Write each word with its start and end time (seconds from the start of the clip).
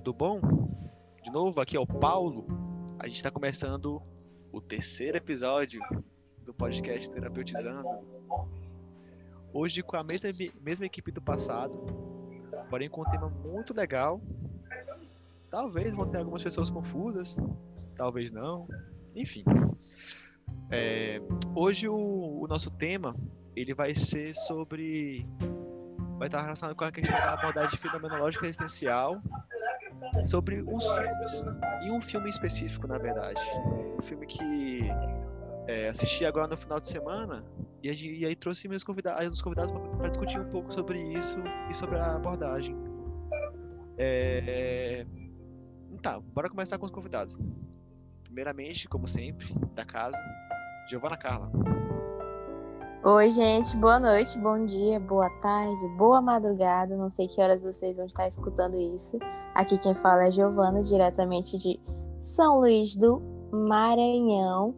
tudo 0.00 0.12
bom? 0.12 0.38
De 1.24 1.28
novo, 1.28 1.60
aqui 1.60 1.76
é 1.76 1.80
o 1.80 1.86
Paulo. 1.86 2.46
A 3.00 3.08
gente 3.08 3.16
está 3.16 3.32
começando 3.32 4.00
o 4.52 4.60
terceiro 4.60 5.16
episódio 5.16 5.80
do 6.44 6.54
podcast 6.54 7.10
Terapeutizando. 7.10 7.88
Hoje 9.52 9.82
com 9.82 9.96
a 9.96 10.04
mesma, 10.04 10.30
mesma 10.60 10.86
equipe 10.86 11.10
do 11.10 11.20
passado, 11.20 11.84
porém 12.70 12.88
com 12.88 13.00
um 13.00 13.10
tema 13.10 13.28
muito 13.28 13.74
legal. 13.74 14.20
Talvez 15.50 15.92
vão 15.92 16.08
ter 16.08 16.18
algumas 16.18 16.44
pessoas 16.44 16.70
confusas, 16.70 17.36
talvez 17.96 18.30
não. 18.30 18.68
Enfim. 19.16 19.42
É, 20.70 21.20
hoje 21.56 21.88
o, 21.88 22.42
o 22.42 22.46
nosso 22.46 22.70
tema 22.70 23.16
ele 23.56 23.74
vai 23.74 23.92
ser 23.96 24.32
sobre 24.32 25.26
vai 26.18 26.28
estar 26.28 26.42
relacionado 26.42 26.76
com 26.76 26.84
a 26.84 26.92
questão 26.92 27.18
da 27.18 27.32
abordagem 27.32 27.76
fenomenológica 27.76 28.46
existencial 28.46 29.20
sobre 30.24 30.62
uns 30.62 30.84
filmes. 30.86 31.44
E 31.84 31.90
um 31.90 32.00
filme 32.00 32.28
específico, 32.28 32.86
na 32.86 32.98
verdade. 32.98 33.40
Um 33.98 34.02
filme 34.02 34.26
que 34.26 34.88
é, 35.66 35.88
assisti 35.88 36.24
agora 36.24 36.48
no 36.48 36.56
final 36.56 36.80
de 36.80 36.88
semana 36.88 37.44
e, 37.82 37.90
e 37.90 38.26
aí 38.26 38.34
trouxe 38.34 38.66
meus 38.68 38.82
convidados, 38.82 39.28
os 39.28 39.42
convidados 39.42 39.72
para 39.96 40.08
discutir 40.08 40.40
um 40.40 40.50
pouco 40.50 40.72
sobre 40.72 41.00
isso 41.12 41.38
e 41.70 41.74
sobre 41.74 41.98
a 41.98 42.14
abordagem. 42.14 42.76
É... 43.96 45.06
Tá, 46.02 46.20
bora 46.20 46.48
começar 46.48 46.78
com 46.78 46.86
os 46.86 46.92
convidados. 46.92 47.38
Primeiramente, 48.24 48.88
como 48.88 49.08
sempre, 49.08 49.46
da 49.74 49.84
casa, 49.84 50.16
Giovana 50.88 51.16
Carla. 51.16 51.50
Oi, 53.04 53.30
gente, 53.30 53.76
boa 53.76 53.98
noite, 53.98 54.38
bom 54.38 54.64
dia, 54.64 54.98
boa 55.00 55.30
tarde, 55.40 55.88
boa 55.96 56.20
madrugada. 56.20 56.96
Não 56.96 57.10
sei 57.10 57.26
que 57.26 57.40
horas 57.40 57.62
vocês 57.62 57.96
vão 57.96 58.06
estar 58.06 58.26
escutando 58.28 58.76
isso. 58.76 59.18
Aqui 59.58 59.76
quem 59.76 59.92
fala 59.92 60.28
é 60.28 60.30
Giovana, 60.30 60.82
diretamente 60.82 61.58
de 61.58 61.80
São 62.20 62.60
Luís 62.60 62.94
do 62.94 63.20
Maranhão. 63.50 64.72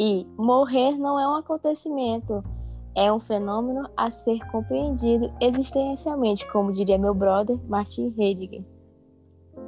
E 0.00 0.26
morrer 0.38 0.96
não 0.96 1.20
é 1.20 1.28
um 1.28 1.34
acontecimento, 1.34 2.42
é 2.96 3.12
um 3.12 3.20
fenômeno 3.20 3.86
a 3.94 4.10
ser 4.10 4.38
compreendido 4.50 5.30
existencialmente, 5.42 6.50
como 6.50 6.72
diria 6.72 6.96
meu 6.96 7.12
brother 7.12 7.60
Martin 7.68 8.14
Heidegger. 8.18 8.64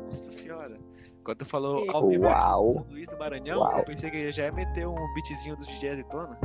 Nossa 0.06 0.30
senhora. 0.30 0.78
Quando 1.22 1.36
tu 1.36 1.44
falou 1.44 1.84
ao 1.90 2.08
vivo 2.08 2.24
São 2.24 2.86
Luís 2.88 3.08
do 3.08 3.18
Maranhão, 3.18 3.60
Uau. 3.60 3.76
eu 3.76 3.84
pensei 3.84 4.10
que 4.10 4.32
já 4.32 4.44
ia 4.44 4.52
meter 4.52 4.88
um 4.88 4.94
beatzinho 5.12 5.54
do 5.56 5.66
DJ 5.66 5.90
Azeitona. 5.90 6.38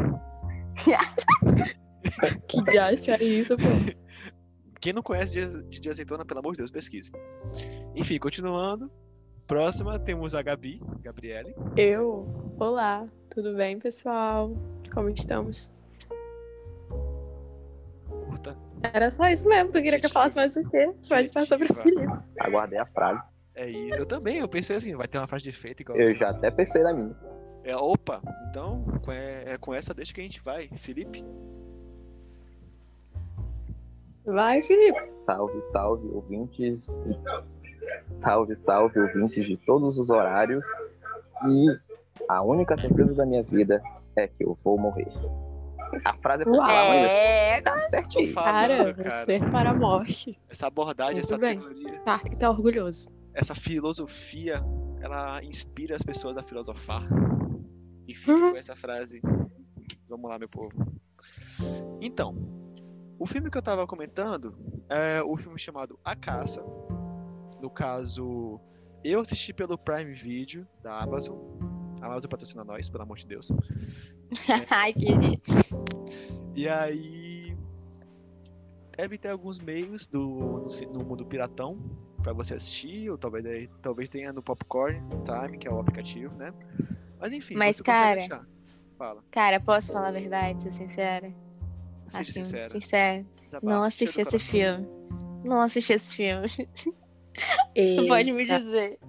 que 2.50 2.62
gacha 2.62 3.14
é 3.14 3.24
isso, 3.24 3.56
pô? 3.56 3.64
Quem 4.82 4.94
não 4.94 5.04
conhece 5.04 5.40
de 5.70 5.90
azeitona, 5.90 6.26
pelo 6.26 6.40
amor 6.40 6.54
de 6.54 6.58
Deus, 6.58 6.72
pesquise. 6.72 7.12
Enfim, 7.96 8.18
continuando. 8.18 8.92
Próxima 9.46 10.00
temos 10.00 10.34
a 10.34 10.42
Gabi, 10.42 10.82
Gabriele. 11.02 11.54
Eu. 11.78 12.28
Olá, 12.58 13.08
tudo 13.30 13.56
bem, 13.56 13.78
pessoal? 13.78 14.52
Como 14.92 15.08
estamos? 15.10 15.72
Curta. 18.10 18.58
Era 18.82 19.12
só 19.12 19.30
isso 19.30 19.48
mesmo, 19.48 19.70
tu 19.70 19.80
queria 19.84 20.00
que 20.00 20.08
eu 20.08 20.10
falasse 20.10 20.36
mais 20.36 20.56
o 20.56 20.68
quê? 20.68 20.92
Pode 21.08 21.32
passar 21.32 21.60
pra 21.60 21.84
Felipe. 21.84 22.26
Aguardei 22.40 22.80
a 22.80 22.86
frase. 22.88 23.24
É 23.54 23.70
isso, 23.70 23.96
eu 23.96 24.06
também, 24.08 24.40
eu 24.40 24.48
pensei 24.48 24.78
assim, 24.78 24.96
vai 24.96 25.08
ter 25.08 25.20
uma 25.20 25.28
frase 25.28 25.44
de 25.44 25.52
efeito 25.52 25.82
igual. 25.82 26.00
Eu 26.00 26.16
já 26.16 26.32
até 26.32 26.50
pensei 26.50 26.82
na 26.82 26.92
minha. 26.92 27.16
É, 27.64 27.76
opa, 27.76 28.20
então 28.50 28.84
é, 29.10 29.54
é 29.54 29.58
com 29.60 29.76
essa 29.76 29.94
deixa 29.94 30.12
que 30.12 30.22
a 30.22 30.24
gente 30.24 30.42
vai. 30.42 30.68
Felipe? 30.70 31.24
Vai, 34.26 34.62
Felipe. 34.62 35.00
Salve, 35.26 35.62
salve, 35.72 36.08
ouvintes. 36.10 36.80
Salve, 38.22 38.56
salve, 38.56 39.00
ouvintes 39.00 39.46
de 39.46 39.58
todos 39.58 39.98
os 39.98 40.10
horários. 40.10 40.66
E 41.48 41.68
a 42.30 42.42
única 42.42 42.80
certeza 42.80 43.14
da 43.14 43.26
minha 43.26 43.44
vida 43.44 43.82
é 44.16 44.28
que 44.28 44.44
eu 44.44 44.58
vou 44.64 44.78
morrer. 44.78 45.08
A 46.06 46.14
frase 46.14 46.44
é 46.44 46.46
pra 46.46 46.56
falar, 46.56 46.96
é, 46.96 47.62
tá 47.62 47.90
certinho. 47.90 48.34
Cara, 48.34 48.94
cara, 48.94 49.26
você 49.26 49.40
para 49.40 49.70
a 49.72 49.74
morte. 49.74 50.40
Essa 50.50 50.68
abordagem, 50.68 51.16
Muito 51.16 51.26
essa 51.26 51.38
bem. 51.38 51.60
teoria. 51.60 52.00
Parte 52.02 52.30
que 52.30 52.36
tá 52.38 52.50
orgulhoso. 52.50 53.10
Essa 53.34 53.56
filosofia, 53.56 54.62
ela 55.02 55.44
inspira 55.44 55.96
as 55.96 56.04
pessoas 56.04 56.38
a 56.38 56.44
filosofar. 56.44 57.04
E 58.08 58.16
fica 58.16 58.32
uhum. 58.32 58.52
com 58.52 58.58
essa 58.58 58.76
frase. 58.76 59.22
Vamos 60.08 60.30
lá, 60.30 60.40
meu 60.40 60.48
povo. 60.48 60.72
Então, 62.02 62.36
o 63.22 63.28
filme 63.28 63.52
que 63.52 63.58
eu 63.58 63.62
tava 63.62 63.86
comentando 63.86 64.58
é 64.90 65.22
o 65.22 65.38
filme 65.38 65.60
chamado 65.60 66.00
A 66.04 66.16
Caça. 66.16 66.66
No 67.62 67.70
caso, 67.70 68.60
eu 69.04 69.20
assisti 69.20 69.54
pelo 69.54 69.78
Prime 69.78 70.12
Video 70.12 70.68
da 70.82 71.04
Amazon. 71.04 71.38
A 72.02 72.08
Amazon 72.08 72.32
patrocina 72.32 72.64
nós, 72.64 72.90
pelo 72.90 73.04
amor 73.04 73.20
de 73.20 73.28
Deus. 73.28 73.52
Ai, 74.72 74.92
que 74.92 75.40
E 76.56 76.68
aí. 76.68 77.56
Deve 78.98 79.20
ter 79.20 79.30
alguns 79.30 79.60
meios 79.60 80.08
do, 80.08 80.20
no, 80.20 80.92
no 80.92 81.06
mundo 81.06 81.24
piratão 81.24 81.78
para 82.24 82.34
você 82.34 82.56
assistir, 82.56 83.08
ou 83.12 83.20
talvez, 83.20 83.70
talvez 83.84 84.10
tenha 84.10 84.34
no 84.34 84.42
Popcorn 84.42 85.00
Time, 85.24 85.60
que 85.60 85.68
é 85.68 85.72
o 85.72 85.80
aplicativo, 85.80 86.36
né? 86.36 86.52
Mas 87.20 87.34
enfim, 87.34 87.54
Mas, 87.56 87.80
cara, 87.82 88.48
Fala. 88.98 89.24
Cara, 89.30 89.60
posso 89.60 89.94
falar 89.94 90.08
a 90.08 90.12
verdade, 90.12 90.64
ser 90.64 90.72
sincera? 90.72 91.32
Seja 92.06 92.24
assim, 92.24 92.44
sincera. 92.44 92.70
sincera. 92.70 93.26
Não 93.62 93.84
assisti 93.84 94.22
esse 94.22 94.40
filme. 94.40 94.88
Não 95.44 95.62
assisti 95.62 95.94
esse 95.94 96.14
filme. 96.14 96.48
Tu 97.76 98.08
pode 98.08 98.32
me 98.32 98.46
dizer. 98.46 99.00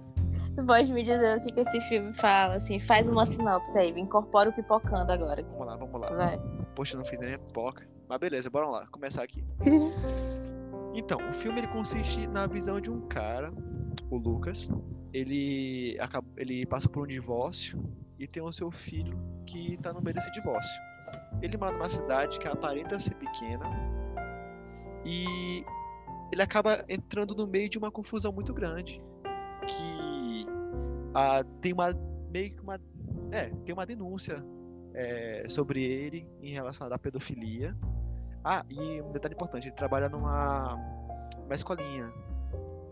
Tu 0.55 0.63
pode 0.65 0.93
me 0.93 1.01
dizer 1.01 1.37
o 1.37 1.41
que, 1.41 1.51
que 1.51 1.59
esse 1.61 1.81
filme 1.81 2.13
fala, 2.13 2.55
assim, 2.55 2.79
faz 2.79 3.09
uma 3.09 3.25
sinopse 3.25 3.75
aí, 3.75 3.89
incorpora 3.99 4.49
o 4.49 4.53
pipocando 4.53 5.11
agora. 5.11 5.43
Vamos 5.43 5.65
lá, 5.65 5.75
vamos 5.75 6.01
lá. 6.01 6.09
Vai. 6.11 6.39
Poxa, 6.75 6.95
não 6.95 7.03
fiz 7.03 7.19
nem 7.19 7.33
a 7.33 7.39
pipoca. 7.39 7.87
Mas 8.07 8.19
beleza, 8.19 8.49
bora 8.49 8.67
lá, 8.67 8.87
começar 8.87 9.23
aqui. 9.23 9.43
então, 10.93 11.17
o 11.27 11.33
filme 11.33 11.59
ele 11.59 11.67
consiste 11.67 12.27
na 12.27 12.45
visão 12.45 12.79
de 12.79 12.91
um 12.91 13.01
cara, 13.07 13.51
o 14.11 14.17
Lucas. 14.17 14.69
Ele, 15.11 15.97
acaba, 15.99 16.27
ele 16.37 16.65
passa 16.65 16.87
por 16.87 17.03
um 17.03 17.07
divórcio 17.07 17.83
e 18.19 18.27
tem 18.27 18.41
o 18.43 18.51
seu 18.51 18.69
filho 18.71 19.19
que 19.45 19.77
tá 19.77 19.91
no 19.91 20.01
meio 20.01 20.15
desse 20.15 20.31
divórcio. 20.31 20.81
Ele 21.43 21.57
mora 21.57 21.73
numa 21.73 21.89
cidade 21.89 22.39
que 22.39 22.47
aparenta 22.47 22.97
ser 22.97 23.15
pequena 23.15 23.69
e 25.05 25.65
ele 26.31 26.41
acaba 26.41 26.85
entrando 26.87 27.35
no 27.35 27.45
meio 27.45 27.69
de 27.69 27.77
uma 27.77 27.91
confusão 27.91 28.31
muito 28.31 28.53
grande 28.53 29.01
que 29.67 30.47
ah, 31.13 31.43
tem 31.61 31.73
uma 31.73 31.93
meio 32.31 32.55
que 32.55 32.61
uma 32.61 32.79
é 33.31 33.49
tem 33.65 33.73
uma 33.73 33.85
denúncia 33.85 34.43
é, 34.93 35.45
sobre 35.49 35.83
ele 35.83 36.25
em 36.41 36.51
relação 36.51 36.87
à 36.91 36.97
pedofilia 36.97 37.75
ah 38.43 38.65
e 38.69 39.01
um 39.01 39.11
detalhe 39.11 39.35
importante 39.35 39.67
ele 39.67 39.75
trabalha 39.75 40.07
numa 40.07 40.75
uma 41.45 41.53
escolinha 41.53 42.11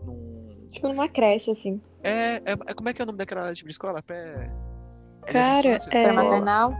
num 0.04 0.68
tipo 0.70 0.88
numa 0.88 1.08
creche 1.08 1.50
assim 1.50 1.80
é, 2.02 2.36
é, 2.36 2.52
é 2.66 2.74
como 2.74 2.90
é 2.90 2.92
que 2.92 3.00
é 3.00 3.04
o 3.04 3.06
nome 3.06 3.18
daquela 3.18 3.52
tipo 3.54 3.68
de 3.68 3.72
escola 3.72 4.02
pré 4.02 4.52
Cara, 5.26 5.68
é. 5.68 5.78
Pré-maternal? 5.78 6.72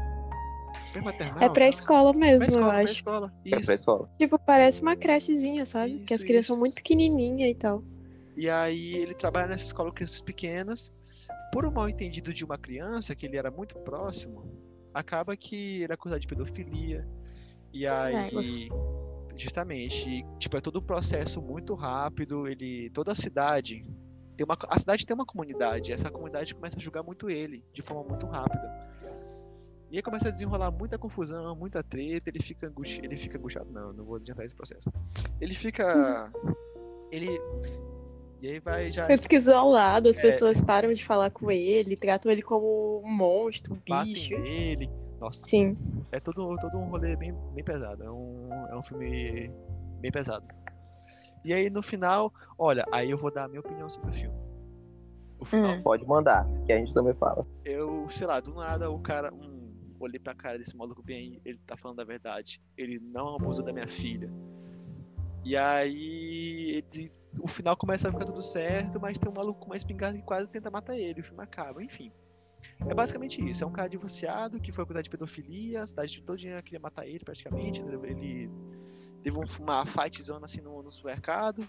É 1.41 1.49
pré-escola 1.49 2.13
mesmo, 2.13 2.53
pré 2.53 2.61
eu 2.61 2.65
acho. 2.65 3.05
Pré-escola. 3.05 3.33
É 3.47 3.61
pré-escola. 3.61 4.11
Tipo, 4.19 4.39
parece 4.39 4.83
uma 4.83 4.97
crechezinha, 4.97 5.65
sabe? 5.65 5.97
Isso, 5.97 6.05
que 6.05 6.15
as 6.15 6.23
crianças 6.23 6.47
isso. 6.47 6.53
são 6.53 6.59
muito 6.59 6.75
pequenininhas 6.75 7.51
e 7.51 7.55
tal. 7.55 7.83
E 8.37 8.49
aí 8.49 8.95
ele 8.95 9.15
trabalha 9.15 9.47
nessa 9.47 9.65
escola 9.65 9.91
com 9.91 9.97
crianças 9.97 10.21
pequenas. 10.21 10.93
Por 11.53 11.67
um 11.67 11.71
mal 11.71 11.89
entendido 11.89 12.33
de 12.33 12.45
uma 12.45 12.57
criança, 12.57 13.15
que 13.15 13.27
ele 13.27 13.37
era 13.37 13.51
muito 13.51 13.79
próximo, 13.79 14.45
acaba 14.95 15.37
que 15.37 15.83
ele 15.83 15.93
é 15.93 15.95
acusado 15.95 16.21
de 16.21 16.27
pedofilia. 16.27 17.07
E 17.73 17.87
aí. 17.87 18.31
Justamente, 19.35 20.25
tipo, 20.39 20.57
é 20.59 20.61
todo 20.61 20.79
um 20.79 20.83
processo 20.83 21.41
muito 21.41 21.75
rápido. 21.75 22.47
Ele. 22.47 22.91
Toda 22.91 23.13
a 23.13 23.15
cidade 23.15 23.85
tem 24.37 24.45
uma, 24.45 24.57
a 24.69 24.79
cidade 24.79 25.07
tem 25.07 25.15
uma 25.15 25.27
comunidade, 25.27 25.93
essa 25.93 26.11
comunidade 26.11 26.55
começa 26.55 26.77
a 26.77 26.81
julgar 26.81 27.03
muito 27.03 27.31
ele, 27.31 27.65
de 27.73 27.83
forma 27.83 28.09
muito 28.09 28.27
rápida. 28.27 28.91
E 29.93 29.97
aí 29.97 30.03
começa 30.03 30.29
a 30.29 30.31
desenrolar 30.31 30.71
muita 30.71 30.97
confusão, 30.97 31.55
muita 31.55 31.83
treta, 31.83 32.31
ele 32.31 32.43
fica 32.43 32.67
angustiado, 32.67 33.09
ele 33.09 33.17
fica 33.19 33.37
angustiado, 33.37 33.71
não, 33.71 33.93
não 33.93 34.03
vou 34.07 34.17
adiantar 34.17 34.47
esse 34.47 34.55
processo. 34.55 34.91
Ele 35.39 35.55
fica 35.55 36.33
ele 37.11 37.29
e 38.41 38.49
aí 38.49 38.59
vai 38.59 38.91
já 38.91 39.07
Ele 39.07 39.21
fica 39.21 39.37
isolado, 39.37 40.09
as 40.09 40.17
é, 40.17 40.23
pessoas 40.23 40.63
param 40.63 40.95
de 40.95 41.05
falar 41.05 41.31
com 41.31 41.51
ele, 41.51 41.95
tratam 41.95 42.33
ele 42.33 42.41
como 42.41 43.03
um 43.05 43.13
monstro, 43.15 43.75
um 43.75 44.05
bicho. 44.05 44.31
Nele. 44.39 44.91
Nossa. 45.21 45.47
Sim. 45.47 45.75
É 46.11 46.19
todo, 46.19 46.57
todo 46.57 46.79
um 46.79 46.89
rolê 46.89 47.15
bem, 47.15 47.35
bem 47.53 47.63
pesado, 47.63 48.03
é 48.03 48.11
um, 48.11 48.49
é 48.71 48.75
um 48.75 48.83
filme 48.83 49.51
bem 50.01 50.11
pesado. 50.11 50.47
E 51.45 51.53
aí 51.53 51.69
no 51.69 51.83
final, 51.83 52.33
olha, 52.59 52.87
aí 52.91 53.11
eu 53.11 53.19
vou 53.19 53.31
dar 53.31 53.45
a 53.45 53.49
minha 53.49 53.61
opinião 53.61 53.91
sobre 53.91 54.09
o 54.09 54.15
filme. 54.15 54.37
O 55.39 55.45
final. 55.45 55.77
Hum. 55.77 55.83
Pode 55.83 56.07
mandar, 56.07 56.49
que 56.65 56.73
a 56.73 56.79
gente 56.79 56.95
também 56.95 57.13
fala. 57.13 57.47
Eu, 57.63 58.07
sei 58.09 58.27
lá, 58.27 58.41
do 58.41 58.55
nada 58.55 58.91
o 58.91 58.99
cara. 58.99 59.31
Um, 59.35 59.52
olhei 60.05 60.19
pra 60.19 60.35
cara 60.35 60.59
desse 60.59 60.77
maluco 60.77 61.03
bem, 61.03 61.41
ele 61.45 61.59
tá 61.67 61.77
falando 61.77 62.01
a 62.01 62.05
verdade. 62.05 62.61
Ele 62.77 62.99
não 62.99 63.37
abusa 63.37 63.63
da 63.63 63.73
minha 63.73 63.89
filha. 63.89 64.31
E 65.45 65.57
aí 65.57 66.85
ele 66.93 67.13
o 67.41 67.49
final 67.49 67.77
começa 67.77 68.09
a 68.09 68.13
ficar 68.13 68.27
tudo 68.27 68.43
certo, 68.43 69.01
mas 69.01 69.19
tem 69.19 69.31
um 69.31 69.35
maluco 69.35 69.61
com 69.61 69.67
uma 69.67 69.77
espingarda 69.77 70.19
que 70.19 70.25
quase 70.25 70.51
tenta 70.51 70.71
matar 70.71 70.99
ele, 70.99 71.21
o 71.21 71.25
filme 71.25 71.43
acaba, 71.43 71.83
enfim. 71.83 72.13
É 72.87 72.95
basicamente 72.95 73.43
isso, 73.49 73.65
é 73.65 73.67
um 73.67 73.73
cara 73.73 73.89
divorciado 73.89 74.61
que 74.61 74.71
foi 74.71 74.85
acusado 74.85 75.03
de 75.03 75.11
pedofilia, 75.11 75.83
a 75.83 75.87
cidade 75.87 76.23
todinha 76.23 76.63
queria 76.63 76.79
matar 76.79 77.07
ele 77.07 77.25
praticamente, 77.25 77.81
ele 77.81 78.51
teve 79.23 79.37
uma 79.59 79.87
fight 79.87 80.23
zona 80.23 80.45
assim 80.45 80.61
no, 80.61 80.83
no 80.83 80.91
supermercado. 80.91 81.67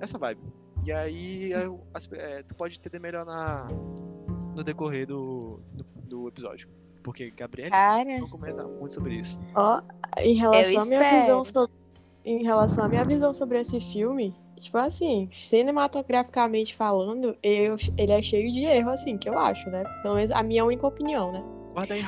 Essa 0.00 0.18
vibe. 0.18 0.42
E 0.84 0.92
aí 0.92 1.52
é, 1.52 2.42
tu 2.42 2.54
pode 2.54 2.78
entender 2.78 2.98
melhor 2.98 3.24
na, 3.24 3.68
no 4.60 4.64
decorrer 4.64 5.06
do, 5.06 5.60
do, 5.72 5.84
do 6.04 6.28
episódio. 6.28 6.68
Porque 7.02 7.30
Gabriel 7.30 7.70
não 8.20 8.28
comenta 8.28 8.62
muito 8.64 8.94
sobre 8.94 9.14
isso. 9.14 9.40
Ó, 9.54 9.80
em 10.18 10.34
relação 10.34 10.82
à 10.82 10.84
minha 10.84 11.20
visão 11.20 11.44
sobre, 11.44 11.72
em 12.24 12.42
relação 12.42 12.84
à 12.84 12.88
minha 12.88 13.04
visão 13.04 13.32
sobre 13.32 13.58
esse 13.58 13.80
filme, 13.80 14.34
tipo 14.58 14.76
assim, 14.76 15.30
cinematograficamente 15.32 16.76
falando, 16.76 17.34
eu, 17.42 17.76
ele 17.96 18.12
é 18.12 18.20
cheio 18.20 18.52
de 18.52 18.64
erro, 18.64 18.90
assim, 18.90 19.16
que 19.16 19.30
eu 19.30 19.38
acho, 19.38 19.70
né? 19.70 19.82
Pelo 20.02 20.16
menos 20.16 20.30
a 20.30 20.42
minha 20.42 20.62
única 20.62 20.86
opinião, 20.86 21.32
né? 21.32 21.42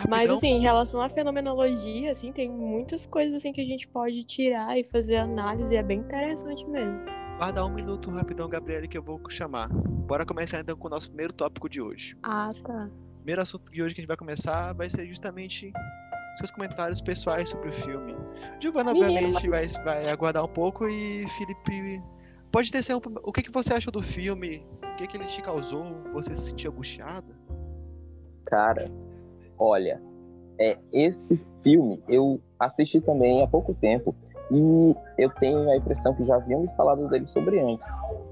Mas 0.08 0.28
assim, 0.28 0.48
em 0.48 0.60
relação 0.60 1.00
à 1.00 1.08
fenomenologia, 1.08 2.10
assim, 2.10 2.32
tem 2.32 2.50
muitas 2.50 3.06
coisas 3.06 3.34
assim 3.34 3.52
que 3.52 3.60
a 3.60 3.64
gente 3.64 3.88
pode 3.88 4.22
tirar 4.24 4.76
e 4.78 4.84
fazer 4.84 5.16
análise, 5.16 5.74
é 5.74 5.82
bem 5.82 6.00
interessante 6.00 6.68
mesmo. 6.68 7.00
Guarda 7.42 7.66
um 7.66 7.70
minuto 7.70 8.08
rapidão, 8.12 8.48
Gabriele, 8.48 8.86
que 8.86 8.96
eu 8.96 9.02
vou 9.02 9.20
chamar. 9.28 9.68
Bora 9.68 10.24
começar 10.24 10.60
então 10.60 10.76
com 10.76 10.86
o 10.86 10.90
nosso 10.90 11.08
primeiro 11.08 11.32
tópico 11.32 11.68
de 11.68 11.82
hoje. 11.82 12.16
Ah, 12.22 12.52
tá. 12.62 12.88
O 12.88 13.16
primeiro 13.16 13.42
assunto 13.42 13.68
de 13.72 13.82
hoje 13.82 13.96
que 13.96 14.00
a 14.00 14.02
gente 14.02 14.06
vai 14.06 14.16
começar 14.16 14.72
vai 14.74 14.88
ser 14.88 15.08
justamente 15.08 15.72
seus 16.38 16.52
comentários 16.52 17.00
pessoais 17.00 17.50
sobre 17.50 17.70
o 17.70 17.72
filme. 17.72 18.14
Giovanna, 18.60 18.92
obviamente, 18.92 19.48
vai, 19.48 19.66
vai 19.66 20.08
aguardar 20.08 20.44
um 20.44 20.48
pouco 20.48 20.86
e 20.86 21.28
Felipe. 21.30 22.00
Pode 22.52 22.70
ter 22.70 22.94
um... 22.94 23.00
O 23.24 23.32
que, 23.32 23.42
que 23.42 23.50
você 23.50 23.74
achou 23.74 23.90
do 23.90 24.04
filme? 24.04 24.64
O 24.80 24.94
que, 24.94 25.08
que 25.08 25.16
ele 25.16 25.24
te 25.24 25.42
causou? 25.42 26.00
Você 26.12 26.36
se 26.36 26.50
sentiu 26.50 26.70
angustiada? 26.70 27.36
Cara, 28.46 28.88
olha, 29.58 30.00
é, 30.60 30.78
esse 30.92 31.44
filme 31.64 32.00
eu 32.06 32.40
assisti 32.56 33.00
também 33.00 33.42
há 33.42 33.48
pouco 33.48 33.74
tempo 33.74 34.14
e 34.52 34.94
eu 35.16 35.30
tenho 35.36 35.70
a 35.70 35.76
impressão 35.76 36.14
que 36.14 36.26
já 36.26 36.36
haviam 36.36 36.60
me 36.60 36.68
falado 36.76 37.08
dele 37.08 37.26
sobre 37.26 37.58
antes. 37.58 37.86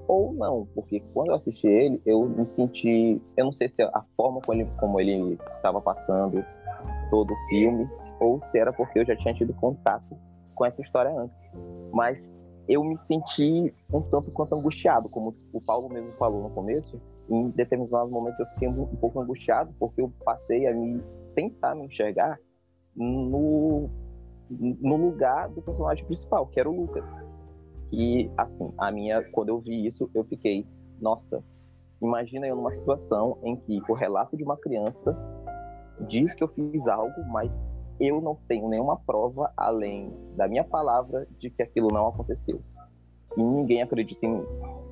Ou 0.07 0.35
não, 0.35 0.69
porque 0.75 1.01
quando 1.15 1.29
eu 1.29 1.35
assisti 1.35 1.67
ele, 1.67 2.03
eu 2.05 2.29
me 2.29 2.45
senti. 2.45 3.23
Eu 3.37 3.47
não 3.47 3.53
sei 3.53 3.71
se 3.71 3.81
a 3.83 4.05
forma 4.17 4.41
como 4.79 5.01
ele 5.01 5.39
estava 5.57 5.81
passando 5.81 6.45
todo 7.11 7.33
o 7.33 7.49
filme, 7.49 7.89
ou 8.21 8.39
se 8.45 8.59
era 8.59 8.71
porque 8.71 8.99
eu 8.99 9.07
já 9.07 9.17
tinha 9.17 9.33
tido 9.33 9.55
contato 9.55 10.15
com 10.55 10.67
essa 10.67 10.83
história 10.83 11.11
antes. 11.11 11.43
Mas 11.91 12.29
eu 12.69 12.85
me 12.85 12.99
senti 12.99 13.75
um 13.91 14.03
tanto 14.03 14.31
quanto 14.31 14.55
angustiado, 14.55 15.09
como 15.09 15.35
o 15.55 15.61
Paulo 15.61 15.89
mesmo 15.89 16.13
falou 16.19 16.43
no 16.43 16.51
começo. 16.51 17.01
Em 17.31 17.49
determinados 17.49 18.13
momentos 18.13 18.39
eu 18.41 18.47
fiquei 18.49 18.69
um 18.69 18.85
pouco 18.97 19.21
angustiado, 19.21 19.73
porque 19.79 20.03
eu 20.03 20.13
passei 20.23 20.67
a 20.67 20.75
me 20.75 21.03
tentar 21.35 21.75
me 21.75 21.87
enxergar 21.87 22.39
no 22.95 23.89
no 24.51 24.97
lugar 24.97 25.49
do 25.49 25.63
personagem 25.63 26.05
principal, 26.05 26.47
que 26.47 26.59
era 26.59 26.69
o 26.69 26.75
Lucas. 26.75 27.05
E, 27.93 28.31
assim, 28.37 28.73
a 28.79 28.91
minha, 28.91 29.23
quando 29.31 29.51
eu 29.51 29.61
vi 29.61 29.87
isso, 29.87 30.11
eu 30.15 30.25
fiquei, 30.25 30.67
nossa, 31.01 31.43
imagina 32.03 32.47
eu 32.47 32.57
numa 32.57 32.73
situação 32.73 33.39
em 33.43 33.57
que 33.57 33.81
o 33.89 33.95
relato 33.95 34.37
de 34.37 34.43
uma 34.43 34.57
criança 34.57 35.17
diz 36.09 36.35
que 36.35 36.43
eu 36.43 36.49
fiz 36.49 36.87
algo, 36.87 37.25
mas 37.29 37.53
eu 38.01 38.21
não 38.21 38.37
tenho 38.49 38.69
nenhuma 38.69 38.97
prova 38.97 39.53
além 39.57 40.13
da 40.37 40.49
minha 40.49 40.65
palavra 40.65 41.27
de 41.39 41.51
que 41.51 41.63
aquilo 41.63 41.89
não 41.89 42.09
aconteceu. 42.09 42.61
E 43.37 43.43
ninguém 43.43 43.83
acredita 43.83 44.25
em 44.25 44.31
mim. 44.31 44.45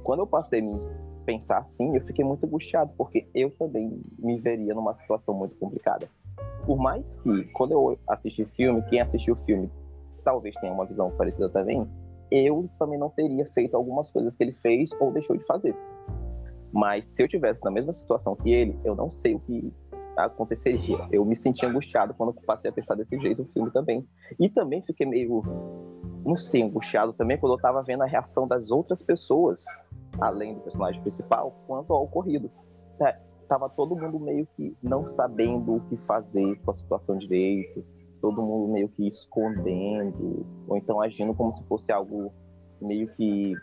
Quando 0.05 0.20
eu 0.20 0.26
passei 0.26 0.60
a 0.60 0.62
me 0.62 0.78
pensar 1.25 1.58
assim, 1.58 1.94
eu 1.94 2.02
fiquei 2.02 2.25
muito 2.25 2.44
angustiado, 2.44 2.93
porque 2.96 3.28
eu 3.34 3.50
também 3.50 4.00
me 4.19 4.38
veria 4.38 4.75
numa 4.75 4.94
situação 4.94 5.34
muito 5.34 5.56
complicada 5.56 6.08
por 6.69 6.76
mais 6.76 7.17
que, 7.17 7.44
quando 7.55 7.73
eu 7.73 7.99
assisti 8.06 8.44
filme, 8.44 8.82
quem 8.91 9.00
assistiu 9.00 9.32
o 9.32 9.44
filme 9.47 9.70
talvez 10.23 10.55
tenha 10.56 10.70
uma 10.70 10.85
visão 10.85 11.11
parecida 11.12 11.49
também, 11.49 11.88
eu 12.31 12.69
também 12.79 12.99
não 12.99 13.09
teria 13.09 13.47
feito 13.47 13.75
algumas 13.75 14.11
coisas 14.11 14.37
que 14.37 14.44
ele 14.44 14.53
fez 14.53 14.91
ou 15.00 15.11
deixou 15.11 15.35
de 15.35 15.47
fazer. 15.47 15.75
Mas 16.70 17.06
se 17.06 17.23
eu 17.23 17.26
tivesse 17.26 17.65
na 17.65 17.70
mesma 17.70 17.94
situação 17.94 18.37
que 18.37 18.50
ele, 18.50 18.79
eu 18.85 18.94
não 18.94 19.11
sei 19.11 19.35
o 19.35 19.41
que 19.41 19.73
aconteceria. 20.15 21.09
Eu 21.11 21.25
me 21.25 21.35
senti 21.35 21.65
angustiado 21.65 22.12
quando 22.12 22.35
passei 22.35 22.69
a 22.69 22.73
pensar 22.73 22.97
desse 22.97 23.19
jeito 23.19 23.44
no 23.44 23.49
filme 23.49 23.70
também. 23.70 24.06
E 24.38 24.50
também 24.50 24.82
fiquei 24.82 25.06
meio, 25.06 25.43
não 26.23 26.37
sei, 26.37 26.62
angustiado 26.62 27.15
também 27.15 27.38
quando 27.38 27.55
eu 27.55 27.59
tava 27.59 27.82
vendo 27.82 28.03
a 28.03 28.06
reação 28.06 28.47
das 28.47 28.70
outras 28.70 29.03
pessoas, 29.03 29.65
além 30.20 30.53
do 30.53 30.61
personagem 30.61 31.00
principal, 31.00 31.56
quanto 31.67 31.94
ao 31.94 32.05
ocorrido. 32.05 32.50
Tava 33.48 33.68
todo 33.68 33.96
mundo 33.96 34.20
meio 34.20 34.46
que 34.56 34.76
não 34.82 35.08
sabendo 35.10 35.76
o 35.76 35.80
que 35.88 35.96
fazer 35.98 36.56
com 36.60 36.70
a 36.70 36.74
situação 36.74 37.16
direito, 37.16 37.84
todo 38.20 38.42
mundo 38.42 38.72
meio 38.72 38.88
que 38.90 39.08
escondendo, 39.08 40.46
ou 40.66 40.76
então 40.76 41.00
agindo 41.00 41.34
como 41.34 41.52
se 41.52 41.62
fosse 41.64 41.90
algo 41.90 42.32
meio 42.80 43.08
que 43.14 43.54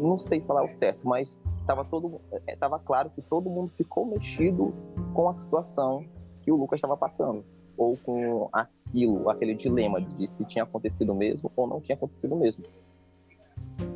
não 0.00 0.18
sei 0.18 0.40
falar 0.40 0.64
o 0.64 0.68
certo, 0.68 1.06
mas 1.06 1.38
estava 1.60 1.84
todo 1.84 2.20
estava 2.48 2.76
é, 2.76 2.78
claro 2.80 3.10
que 3.10 3.22
todo 3.22 3.48
mundo 3.48 3.70
ficou 3.76 4.06
mexido 4.06 4.74
com 5.14 5.28
a 5.28 5.34
situação 5.34 6.04
que 6.42 6.50
o 6.50 6.56
Lucas 6.56 6.78
estava 6.78 6.96
passando 6.96 7.44
ou 7.76 7.96
com 7.96 8.48
aquilo, 8.52 9.30
aquele 9.30 9.54
dilema 9.54 10.00
de 10.00 10.28
se 10.28 10.44
tinha 10.44 10.64
acontecido 10.64 11.14
mesmo 11.14 11.50
ou 11.56 11.66
não 11.66 11.80
tinha 11.80 11.96
acontecido 11.96 12.36
mesmo. 12.36 12.62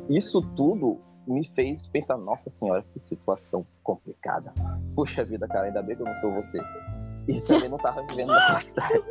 Isso 0.09 0.41
tudo 0.55 0.99
me 1.27 1.47
fez 1.55 1.85
pensar, 1.87 2.17
nossa 2.17 2.49
senhora, 2.51 2.83
que 2.93 2.99
situação 2.99 3.65
complicada. 3.83 4.53
Puxa 4.95 5.23
vida, 5.23 5.47
cara, 5.47 5.67
ainda 5.67 5.81
bem 5.81 5.95
que 5.95 6.01
eu 6.01 6.05
não 6.05 6.15
sou 6.15 6.31
você. 6.33 6.59
E 7.27 7.41
também 7.41 7.69
não 7.69 7.77
estava 7.77 8.01
vivendo 8.03 8.27
naquela 8.27 8.61
cidade. 8.61 9.03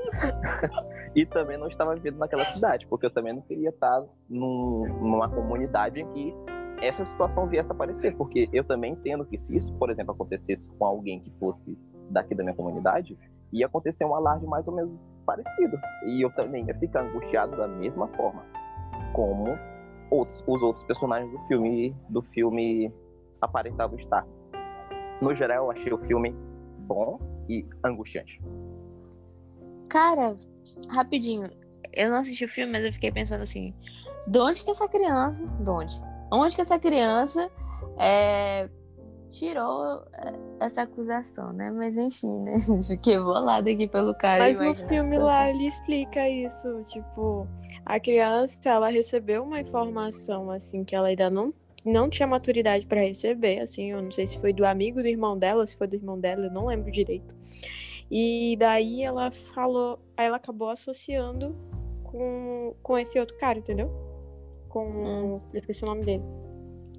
e 1.14 1.26
também 1.26 1.58
não 1.58 1.66
estava 1.66 1.94
vivendo 1.94 2.18
naquela 2.18 2.44
cidade, 2.44 2.86
porque 2.86 3.06
eu 3.06 3.10
também 3.10 3.32
não 3.32 3.42
queria 3.42 3.70
estar 3.70 4.04
num, 4.28 4.86
numa 5.00 5.28
comunidade 5.28 6.00
em 6.00 6.12
que 6.12 6.34
essa 6.80 7.04
situação 7.06 7.46
viesse 7.46 7.70
a 7.70 7.74
aparecer, 7.74 8.16
porque 8.16 8.48
eu 8.52 8.64
também 8.64 8.92
entendo 8.92 9.24
que 9.24 9.38
se 9.38 9.56
isso, 9.56 9.72
por 9.74 9.90
exemplo, 9.90 10.12
acontecesse 10.12 10.66
com 10.78 10.84
alguém 10.84 11.20
que 11.20 11.30
fosse 11.38 11.78
daqui 12.10 12.34
da 12.34 12.44
minha 12.44 12.54
comunidade, 12.54 13.18
ia 13.52 13.66
acontecer 13.66 14.04
um 14.04 14.14
alarde 14.14 14.46
mais 14.46 14.66
ou 14.66 14.74
menos 14.74 14.94
parecido. 15.24 15.78
E 16.06 16.24
eu 16.24 16.30
também 16.30 16.66
ia 16.66 16.74
ficar 16.74 17.02
angustiado 17.02 17.56
da 17.56 17.66
mesma 17.66 18.06
forma, 18.08 18.44
como 19.12 19.58
outros, 20.10 20.42
os 20.46 20.62
outros 20.62 20.84
personagens 20.86 21.30
do 21.30 21.38
filme 21.46 21.96
do 22.08 22.22
filme 22.22 22.92
aparentavam 23.40 23.98
estar. 23.98 24.26
No 25.20 25.34
geral, 25.34 25.64
eu 25.64 25.70
achei 25.70 25.92
o 25.92 25.98
filme 25.98 26.34
bom 26.80 27.18
e 27.48 27.66
angustiante. 27.84 28.40
Cara, 29.88 30.36
rapidinho, 30.90 31.50
eu 31.92 32.10
não 32.10 32.18
assisti 32.18 32.44
o 32.44 32.48
filme, 32.48 32.72
mas 32.72 32.84
eu 32.84 32.92
fiquei 32.92 33.12
pensando 33.12 33.42
assim, 33.42 33.74
de 34.26 34.38
onde 34.38 34.62
que 34.62 34.70
essa 34.70 34.88
criança, 34.88 35.46
de 35.46 35.70
onde? 35.70 36.00
Onde 36.32 36.56
que 36.56 36.62
essa 36.62 36.78
criança 36.78 37.50
é, 37.98 38.68
tirou 39.34 40.04
é, 40.12 40.32
essa 40.64 40.82
acusação, 40.82 41.52
né? 41.52 41.70
Mas 41.70 41.96
enfim, 41.96 42.38
né? 42.40 42.56
Fiquei 42.86 43.18
bolada 43.18 43.68
aqui 43.68 43.88
pelo 43.88 44.14
cara. 44.14 44.44
Mas 44.44 44.58
no 44.58 44.74
filme 44.88 45.18
lá 45.18 45.50
ele 45.50 45.66
explica 45.66 46.28
isso, 46.28 46.82
tipo, 46.84 47.46
a 47.84 47.98
criança, 47.98 48.58
ela 48.64 48.88
recebeu 48.88 49.42
uma 49.42 49.60
informação, 49.60 50.50
assim, 50.50 50.84
que 50.84 50.94
ela 50.94 51.08
ainda 51.08 51.28
não, 51.28 51.52
não 51.84 52.08
tinha 52.08 52.26
maturidade 52.26 52.86
para 52.86 53.00
receber, 53.00 53.60
assim, 53.60 53.90
eu 53.90 54.00
não 54.00 54.10
sei 54.10 54.28
se 54.28 54.38
foi 54.40 54.52
do 54.52 54.64
amigo 54.64 55.02
do 55.02 55.08
irmão 55.08 55.36
dela, 55.36 55.60
ou 55.60 55.66
se 55.66 55.76
foi 55.76 55.88
do 55.88 55.96
irmão 55.96 56.18
dela, 56.18 56.46
eu 56.46 56.52
não 56.52 56.66
lembro 56.66 56.90
direito. 56.90 57.34
E 58.10 58.56
daí 58.58 59.02
ela 59.02 59.30
falou, 59.30 59.98
aí 60.16 60.26
ela 60.26 60.36
acabou 60.36 60.70
associando 60.70 61.56
com, 62.04 62.74
com 62.82 62.96
esse 62.96 63.18
outro 63.18 63.36
cara, 63.36 63.58
entendeu? 63.58 63.90
Com. 64.68 64.86
Hum. 64.86 65.40
Eu 65.52 65.58
esqueci 65.58 65.82
o 65.82 65.86
nome 65.86 66.04
dele. 66.04 66.22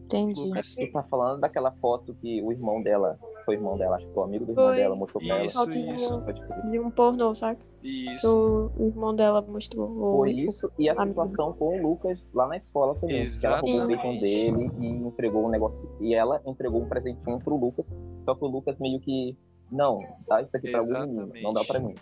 Entendi. 0.05 0.41
Lucas, 0.41 0.75
tu 0.75 0.91
tá 0.91 1.03
falando 1.03 1.39
daquela 1.39 1.71
foto 1.71 2.15
que 2.21 2.41
o 2.41 2.51
irmão 2.51 2.81
dela, 2.81 3.17
foi 3.43 3.55
o 3.55 3.57
irmão 3.57 3.75
dela, 3.75 3.95
acho 3.95 4.05
que 4.05 4.13
foi 4.13 4.23
o 4.23 4.25
amigo 4.25 4.45
do 4.45 4.51
irmão 4.51 4.67
foi. 4.67 4.75
dela, 4.75 4.95
mostrou 4.95 5.25
pra 5.25 5.43
isso, 5.43 5.59
ela. 5.59 5.93
Isso, 5.93 6.23
De 6.69 6.79
um 6.79 6.91
pornô, 6.91 7.33
sabe? 7.33 7.59
Isso. 7.83 8.71
O 8.77 8.87
irmão 8.87 9.15
dela 9.15 9.41
mostrou. 9.41 10.17
Foi 10.17 10.31
isso 10.31 10.71
e 10.77 10.89
a 10.89 10.95
situação 10.95 11.53
com 11.53 11.75
o 11.75 11.81
Lucas 11.81 12.19
lá 12.33 12.47
na 12.47 12.57
escola 12.57 12.95
também. 12.95 13.17
Exatamente. 13.17 13.63
Que 13.63 13.71
ela 13.71 13.79
roubou 13.79 13.95
o 13.95 13.97
bacon 13.97 14.19
dele 14.19 14.71
e 14.79 14.87
entregou 14.87 15.45
um 15.45 15.49
negócio. 15.49 15.89
E 15.99 16.13
ela 16.13 16.39
entregou 16.45 16.81
um 16.81 16.87
presentinho 16.87 17.39
pro 17.39 17.57
Lucas. 17.57 17.85
Só 18.25 18.35
que 18.35 18.45
o 18.45 18.47
Lucas 18.47 18.77
meio 18.79 18.99
que. 18.99 19.35
Não, 19.71 19.99
dá 20.27 20.43
isso 20.43 20.55
aqui 20.55 20.69
pra 20.69 20.79
algum 20.79 20.99
menino, 20.99 21.31
não 21.41 21.51
dá 21.51 21.63
pra 21.63 21.79
mim. 21.79 21.95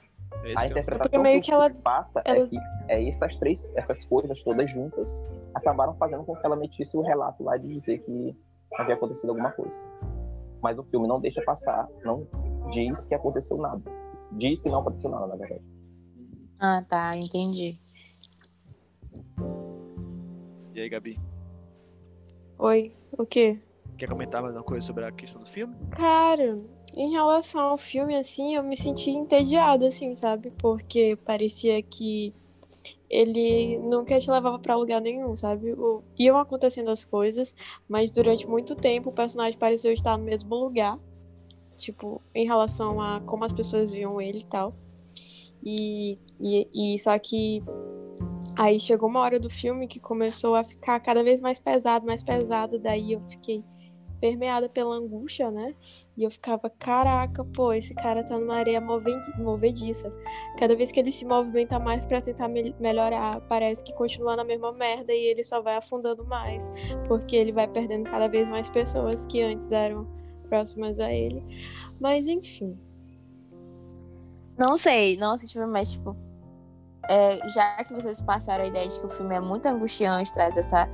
Esse 0.44 0.66
a 0.66 0.68
interpretação 0.68 1.22
meio 1.22 1.40
que, 1.40 1.46
que 1.46 1.54
ela 1.54 1.70
passa 1.70 2.22
é 2.26 2.32
ela... 2.32 2.46
é 2.46 2.48
que 2.48 2.58
é 2.90 3.08
essas 3.08 3.36
três, 3.38 3.72
essas 3.76 4.04
coisas 4.04 4.42
todas 4.44 4.70
juntas 4.70 5.08
acabaram 5.54 5.96
fazendo 5.96 6.24
com 6.24 6.36
que 6.36 6.46
ela 6.46 6.56
metisse 6.56 6.96
o 6.98 7.02
relato 7.02 7.44
lá 7.44 7.58
de 7.58 7.68
dizer 7.68 8.00
que 8.00 8.36
havia 8.76 8.96
acontecido 8.96 9.30
alguma 9.30 9.52
coisa. 9.52 9.76
Mas 10.62 10.80
o 10.80 10.84
filme 10.84 11.08
não 11.08 11.20
deixa 11.20 11.42
passar, 11.44 11.88
não 12.04 12.28
diz 12.72 13.06
que 13.06 13.14
aconteceu 13.14 13.58
nada. 13.58 13.84
Diz 14.32 14.62
que 14.62 14.70
não 14.70 14.80
aconteceu 14.80 15.10
nada, 15.10 15.28
na 15.28 15.36
verdade. 15.36 15.64
Ah, 16.60 16.84
tá, 16.88 17.16
entendi. 17.16 17.78
E 20.74 20.82
aí, 20.82 20.90
Gabi? 20.90 21.20
Oi, 22.58 22.96
o 23.18 23.26
quê? 23.26 23.60
Quer 23.98 24.10
comentar 24.10 24.42
mais 24.42 24.56
uma 24.56 24.64
coisa 24.64 24.86
sobre 24.86 25.06
a 25.06 25.12
questão 25.12 25.42
do 25.42 25.48
filme? 25.48 25.76
Cara, 25.92 26.58
em 26.96 27.12
relação 27.12 27.62
ao 27.62 27.78
filme, 27.78 28.16
assim, 28.16 28.56
eu 28.56 28.64
me 28.64 28.78
senti 28.78 29.12
entediada, 29.12 29.86
assim, 29.86 30.16
sabe? 30.16 30.52
Porque 30.58 31.16
parecia 31.26 31.82
que 31.84 32.34
ele 33.10 33.78
nunca 33.78 34.18
te 34.20 34.30
levava 34.32 34.58
pra 34.60 34.76
lugar 34.76 35.00
nenhum, 35.02 35.36
sabe? 35.36 35.74
O... 35.74 36.04
Iam 36.18 36.38
acontecendo 36.38 36.90
as 36.90 37.04
coisas, 37.04 37.56
mas 37.88 38.10
durante 38.12 38.48
muito 38.48 38.76
tempo 38.76 39.10
o 39.10 39.14
personagem 39.14 39.58
pareceu 39.58 39.94
estar 39.94 40.18
no 40.18 40.24
mesmo 40.24 40.56
lugar. 40.56 40.98
Tipo, 41.78 42.22
em 42.34 42.46
relação 42.46 43.02
a 43.02 43.20
como 43.22 43.44
as 43.44 43.52
pessoas 43.52 43.92
viam 43.92 44.20
ele 44.20 44.40
e 44.40 44.46
tal. 44.46 44.74
E, 45.64 46.18
e, 46.42 46.96
e 46.96 47.00
só 47.00 47.18
que 47.20 47.64
aí 48.56 48.80
chegou 48.80 49.10
uma 49.10 49.22
hora 49.22 49.40
do 49.40 49.50
filme 49.50 49.88
que 49.88 50.00
começou 50.00 50.56
a 50.56 50.64
ficar 50.64 51.00
cada 51.00 51.24
vez 51.24 51.40
mais 51.40 51.60
pesado, 51.60 52.06
mais 52.06 52.24
pesado. 52.24 52.80
Daí 52.80 53.14
eu 53.14 53.22
fiquei 53.28 53.64
permeada 54.24 54.70
pela 54.70 54.96
angústia, 54.96 55.52
né? 55.52 55.76
E 56.16 56.24
eu 56.24 56.32
ficava, 56.32 56.70
caraca, 56.70 57.44
pô, 57.44 57.74
esse 57.74 57.94
cara 57.94 58.24
tá 58.24 58.40
numa 58.40 58.56
areia 58.56 58.80
movediça. 58.80 60.10
Cada 60.58 60.74
vez 60.78 60.94
que 60.94 61.00
ele 61.02 61.12
se 61.12 61.26
movimenta 61.26 61.78
mais 61.78 62.06
para 62.06 62.22
tentar 62.22 62.48
me 62.48 62.74
melhorar, 62.80 63.42
parece 63.50 63.84
que 63.84 63.94
continua 63.96 64.38
na 64.38 64.46
mesma 64.46 64.72
merda 64.72 65.12
e 65.12 65.26
ele 65.26 65.44
só 65.44 65.62
vai 65.62 65.76
afundando 65.76 66.26
mais, 66.26 66.72
porque 67.06 67.36
ele 67.36 67.52
vai 67.52 67.68
perdendo 67.68 68.10
cada 68.10 68.30
vez 68.30 68.48
mais 68.48 68.70
pessoas 68.70 69.26
que 69.26 69.42
antes 69.42 69.70
eram 69.70 70.08
próximas 70.48 71.02
a 71.02 71.12
ele. 71.12 71.44
Mas 72.00 72.26
enfim. 72.26 72.80
Não 74.58 74.78
sei, 74.78 75.18
não 75.18 75.32
assisti, 75.32 75.60
mas 75.60 75.92
tipo, 75.92 76.16
é, 77.10 77.46
já 77.50 77.84
que 77.84 77.94
vocês 77.94 78.22
passaram 78.22 78.64
a 78.64 78.68
ideia 78.68 78.88
de 78.88 78.98
que 78.98 79.06
o 79.06 79.10
filme 79.10 79.36
é 79.36 79.42
muito 79.42 79.66
angustiante, 79.66 80.34
traz 80.34 80.56
essa 80.56 80.88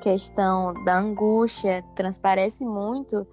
questão 0.00 0.72
da 0.84 0.98
angústia, 0.98 1.84
transparece 1.94 2.64
muito 2.64 3.26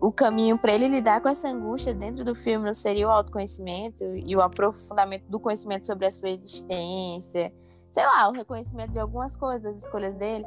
o 0.00 0.12
caminho 0.12 0.58
para 0.58 0.72
ele 0.72 0.88
lidar 0.88 1.20
com 1.20 1.28
essa 1.28 1.48
angústia 1.48 1.94
dentro 1.94 2.24
do 2.24 2.34
filme 2.34 2.72
seria 2.74 3.06
o 3.06 3.10
autoconhecimento 3.10 4.04
e 4.16 4.36
o 4.36 4.40
aprofundamento 4.40 5.24
do 5.28 5.40
conhecimento 5.40 5.86
sobre 5.86 6.06
a 6.06 6.10
sua 6.10 6.30
existência, 6.30 7.52
sei 7.90 8.04
lá, 8.04 8.28
o 8.28 8.32
reconhecimento 8.32 8.92
de 8.92 8.98
algumas 8.98 9.36
coisas 9.36 9.62
das 9.62 9.82
escolhas 9.82 10.14
dele? 10.16 10.44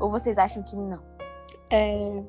Ou 0.00 0.10
vocês 0.10 0.38
acham 0.38 0.62
que 0.62 0.76
não? 0.76 1.02
É, 1.70 2.22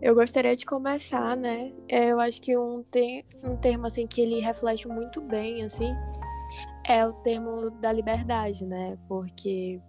eu 0.00 0.14
gostaria 0.14 0.54
de 0.54 0.64
começar, 0.64 1.36
né? 1.36 1.72
É, 1.88 2.06
eu 2.06 2.20
acho 2.20 2.40
que 2.40 2.56
um, 2.56 2.82
tem, 2.84 3.24
um 3.42 3.56
termo 3.56 3.86
assim 3.86 4.06
que 4.06 4.20
ele 4.20 4.40
reflete 4.40 4.86
muito 4.86 5.20
bem, 5.20 5.64
assim, 5.64 5.94
é 6.86 7.06
o 7.06 7.12
termo 7.14 7.70
da 7.70 7.90
liberdade, 7.90 8.64
né? 8.64 8.98
Porque 9.08 9.80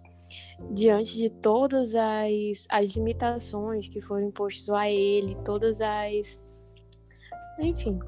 diante 0.70 1.16
de 1.16 1.30
todas 1.30 1.94
as, 1.94 2.66
as 2.68 2.90
limitações 2.90 3.88
que 3.88 4.00
foram 4.00 4.28
impostas 4.28 4.68
a 4.68 4.90
ele, 4.90 5.36
todas 5.44 5.80
as. 5.80 6.42
Enfim, 7.60 7.98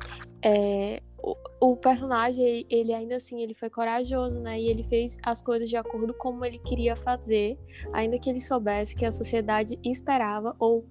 é, 0.43 1.01
o, 1.19 1.37
o, 1.61 1.77
personagem, 1.77 2.67
ele 2.71 2.95
ainda 2.95 3.17
assim, 3.17 3.43
ele 3.43 3.55
foi 3.55 3.69
corajoso, 3.69 4.39
né? 4.41 4.61
E 4.61 4.69
ele 4.69 4.83
fez 4.85 5.17
as 5.25 5.43
coisas 5.43 5.69
de 5.69 5.77
acordo 5.77 6.15
como 6.15 6.45
ele 6.45 6.59
queria 6.59 6.97
fazer, 6.97 7.59
ainda 7.93 8.19
que 8.19 8.31
ele 8.31 8.41
soubesse 8.41 8.95
que 8.95 9.05
a 9.05 9.11
sociedade 9.11 9.79
esperava 9.85 10.55
ou 10.59 10.87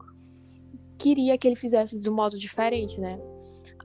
queria 0.97 1.37
que 1.37 1.47
ele 1.47 1.55
fizesse 1.55 1.97
de 1.97 2.09
um 2.09 2.13
modo 2.13 2.37
diferente, 2.37 2.99
né? 2.99 3.19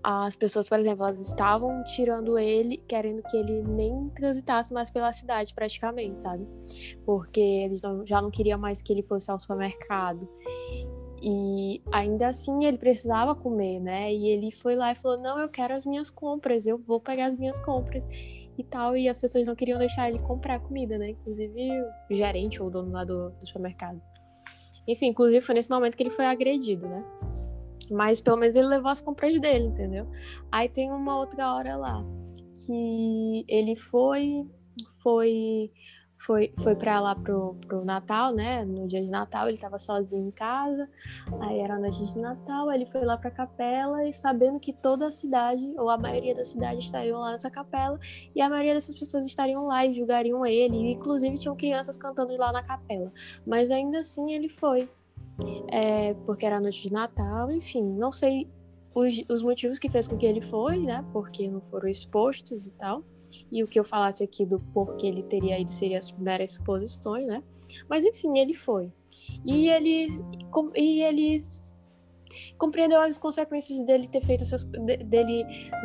As 0.04 0.36
pessoas, 0.36 0.68
por 0.68 0.78
exemplo, 0.78 1.02
elas 1.02 1.18
estavam 1.18 1.82
tirando 1.84 2.38
ele, 2.38 2.76
querendo 2.86 3.22
que 3.22 3.38
ele 3.38 3.62
nem 3.62 4.10
transitasse 4.10 4.74
mais 4.74 4.90
pela 4.90 5.10
cidade, 5.10 5.54
praticamente, 5.54 6.22
sabe? 6.22 6.46
Porque 7.06 7.40
eles 7.40 7.80
não, 7.80 8.04
já 8.04 8.20
não 8.20 8.30
queriam 8.30 8.58
mais 8.58 8.82
que 8.82 8.92
ele 8.92 9.02
fosse 9.02 9.30
ao 9.30 9.40
supermercado. 9.40 10.26
E 11.22 11.82
ainda 11.90 12.28
assim 12.28 12.66
ele 12.66 12.76
precisava 12.76 13.34
comer, 13.34 13.80
né? 13.80 14.12
E 14.12 14.28
ele 14.28 14.50
foi 14.50 14.76
lá 14.76 14.92
e 14.92 14.94
falou: 14.94 15.16
Não, 15.16 15.38
eu 15.38 15.48
quero 15.48 15.72
as 15.72 15.86
minhas 15.86 16.10
compras, 16.10 16.66
eu 16.66 16.76
vou 16.76 17.00
pegar 17.00 17.24
as 17.24 17.38
minhas 17.38 17.58
compras 17.58 18.04
e 18.58 18.62
tal. 18.62 18.94
E 18.94 19.08
as 19.08 19.16
pessoas 19.16 19.46
não 19.46 19.54
queriam 19.54 19.78
deixar 19.78 20.10
ele 20.10 20.18
comprar 20.18 20.60
comida, 20.60 20.98
né? 20.98 21.10
Inclusive 21.10 21.70
o 22.10 22.14
gerente 22.14 22.60
ou 22.60 22.68
o 22.68 22.70
dono 22.70 22.92
lá 22.92 23.04
do, 23.04 23.30
do 23.30 23.46
supermercado. 23.46 24.02
Enfim, 24.86 25.06
inclusive 25.06 25.40
foi 25.40 25.54
nesse 25.54 25.70
momento 25.70 25.96
que 25.96 26.02
ele 26.02 26.10
foi 26.10 26.26
agredido, 26.26 26.86
né? 26.86 27.02
Mas 27.90 28.20
pelo 28.20 28.36
menos 28.36 28.56
ele 28.56 28.66
levou 28.66 28.90
as 28.90 29.00
compras 29.00 29.40
dele, 29.40 29.66
entendeu? 29.66 30.06
Aí 30.50 30.68
tem 30.68 30.90
uma 30.90 31.18
outra 31.18 31.54
hora 31.54 31.76
lá 31.76 32.04
que 32.66 33.44
ele 33.48 33.76
foi 33.76 34.46
foi 35.02 35.70
foi, 36.16 36.52
foi 36.62 36.74
para 36.74 37.00
lá 37.00 37.14
pro, 37.14 37.54
pro 37.66 37.84
Natal, 37.84 38.32
né? 38.32 38.64
No 38.64 38.86
dia 38.86 39.02
de 39.02 39.10
Natal 39.10 39.46
ele 39.46 39.56
estava 39.56 39.78
sozinho 39.78 40.28
em 40.28 40.30
casa. 40.30 40.88
Aí 41.40 41.60
era 41.60 41.78
noite 41.78 42.02
de 42.02 42.18
Natal, 42.18 42.72
ele 42.72 42.86
foi 42.86 43.04
lá 43.04 43.18
para 43.18 43.28
a 43.28 43.32
capela 43.32 44.08
e 44.08 44.14
sabendo 44.14 44.58
que 44.58 44.72
toda 44.72 45.08
a 45.08 45.10
cidade, 45.10 45.74
ou 45.76 45.90
a 45.90 45.98
maioria 45.98 46.34
da 46.34 46.44
cidade 46.44 46.78
estariam 46.78 47.20
lá 47.20 47.32
nessa 47.32 47.50
capela, 47.50 47.98
e 48.34 48.40
a 48.40 48.48
maioria 48.48 48.72
dessas 48.72 48.98
pessoas 48.98 49.26
estariam 49.26 49.66
lá 49.66 49.84
e 49.84 49.92
julgariam 49.92 50.46
ele, 50.46 50.76
e 50.76 50.92
inclusive 50.92 51.36
tinham 51.36 51.56
crianças 51.56 51.96
cantando 51.96 52.34
lá 52.38 52.50
na 52.52 52.62
capela. 52.62 53.10
Mas 53.46 53.70
ainda 53.70 53.98
assim 53.98 54.32
ele 54.32 54.48
foi 54.48 54.88
é, 55.68 56.14
porque 56.26 56.46
era 56.46 56.60
noite 56.60 56.82
de 56.82 56.92
Natal, 56.92 57.50
enfim, 57.50 57.82
não 57.82 58.12
sei 58.12 58.48
os, 58.94 59.22
os, 59.28 59.42
motivos 59.42 59.78
que 59.78 59.90
fez 59.90 60.06
com 60.06 60.16
que 60.16 60.24
ele 60.24 60.40
foi, 60.40 60.78
né? 60.78 61.04
Porque 61.12 61.48
não 61.48 61.60
foram 61.60 61.88
expostos 61.88 62.66
e 62.66 62.74
tal. 62.74 63.02
E 63.50 63.64
o 63.64 63.66
que 63.66 63.78
eu 63.78 63.84
falasse 63.84 64.22
aqui 64.22 64.46
do 64.46 64.58
porquê 64.72 65.08
ele 65.08 65.24
teria 65.24 65.58
ido 65.58 65.72
seria 65.72 65.98
as 65.98 66.12
meras 66.12 66.52
suposições, 66.52 67.26
né? 67.26 67.42
Mas 67.88 68.04
enfim, 68.04 68.38
ele 68.38 68.54
foi. 68.54 68.92
E 69.44 69.68
ele, 69.68 70.08
e 70.76 71.02
ele 71.02 71.38
compreendeu 72.56 73.00
as 73.00 73.18
consequências 73.18 73.78
dele 73.84 74.08
ter 74.08 74.20
feito 74.20 74.42
essas 74.42 74.64
dele 74.64 75.44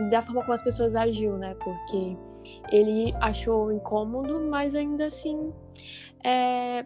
da 0.10 0.22
forma 0.22 0.42
como 0.42 0.54
as 0.54 0.64
pessoas 0.64 0.96
agiu, 0.96 1.38
né? 1.38 1.56
Porque 1.56 2.16
ele 2.72 3.14
achou 3.20 3.72
incômodo, 3.72 4.40
mas 4.42 4.76
ainda 4.76 5.08
assim 5.08 5.52
é, 6.24 6.86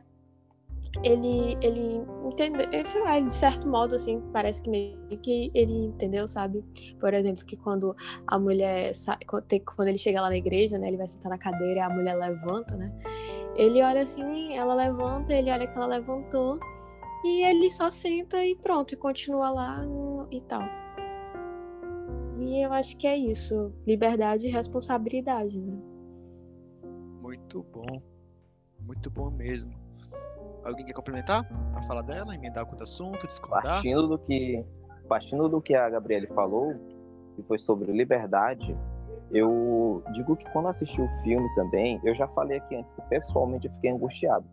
ele, 1.01 1.57
ele 1.61 2.05
entendeu, 2.25 2.85
sei 2.85 3.01
lá, 3.01 3.19
de 3.19 3.33
certo 3.33 3.67
modo, 3.67 3.95
assim, 3.95 4.21
parece 4.31 4.61
que 4.61 4.69
meio 4.69 5.17
que 5.21 5.51
ele 5.53 5.85
entendeu, 5.85 6.27
sabe? 6.27 6.63
Por 6.99 7.13
exemplo, 7.13 7.45
que 7.45 7.57
quando 7.57 7.95
a 8.27 8.37
mulher, 8.37 8.91
quando 9.75 9.87
ele 9.87 9.97
chega 9.97 10.21
lá 10.21 10.29
na 10.29 10.37
igreja, 10.37 10.77
né, 10.77 10.87
ele 10.87 10.97
vai 10.97 11.07
sentar 11.07 11.29
na 11.29 11.37
cadeira 11.37 11.79
e 11.79 11.81
a 11.81 11.89
mulher 11.89 12.15
levanta, 12.15 12.75
né? 12.75 12.91
Ele 13.55 13.81
olha 13.81 14.01
assim, 14.01 14.55
ela 14.55 14.73
levanta, 14.73 15.33
ele 15.33 15.51
olha 15.51 15.67
que 15.67 15.75
ela 15.75 15.87
levantou 15.87 16.59
e 17.23 17.43
ele 17.43 17.69
só 17.69 17.89
senta 17.89 18.43
e 18.45 18.55
pronto, 18.55 18.93
e 18.93 18.97
continua 18.97 19.49
lá 19.49 19.85
e 20.29 20.41
tal. 20.41 20.63
E 22.37 22.63
eu 22.63 22.73
acho 22.73 22.97
que 22.97 23.07
é 23.07 23.17
isso, 23.17 23.73
liberdade 23.87 24.47
e 24.47 24.51
responsabilidade, 24.51 25.59
né? 25.59 25.79
Muito 27.21 27.63
bom, 27.71 28.01
muito 28.79 29.09
bom 29.09 29.31
mesmo. 29.31 29.82
Alguém 30.63 30.85
quer 30.85 30.93
complementar 30.93 31.45
a 31.75 31.83
fala 31.83 32.01
dela, 32.01 32.33
emendar 32.33 32.65
outro 32.65 32.83
assunto, 32.83 33.27
discordar? 33.27 33.63
Partindo 33.63 34.07
do 34.07 34.17
que, 34.17 34.65
partindo 35.09 35.49
do 35.49 35.61
que 35.61 35.75
a 35.75 35.89
Gabriele 35.89 36.27
falou, 36.27 36.73
que 37.35 37.43
foi 37.43 37.59
sobre 37.59 37.91
liberdade, 37.91 38.75
eu 39.31 40.03
digo 40.13 40.35
que 40.35 40.49
quando 40.51 40.69
assisti 40.69 41.01
o 41.01 41.09
filme 41.23 41.47
também, 41.55 41.99
eu 42.03 42.15
já 42.15 42.27
falei 42.29 42.59
aqui 42.59 42.75
antes 42.75 42.93
que 42.93 43.01
pessoalmente 43.09 43.67
eu 43.67 43.73
fiquei 43.73 43.91
angustiado. 43.91 44.45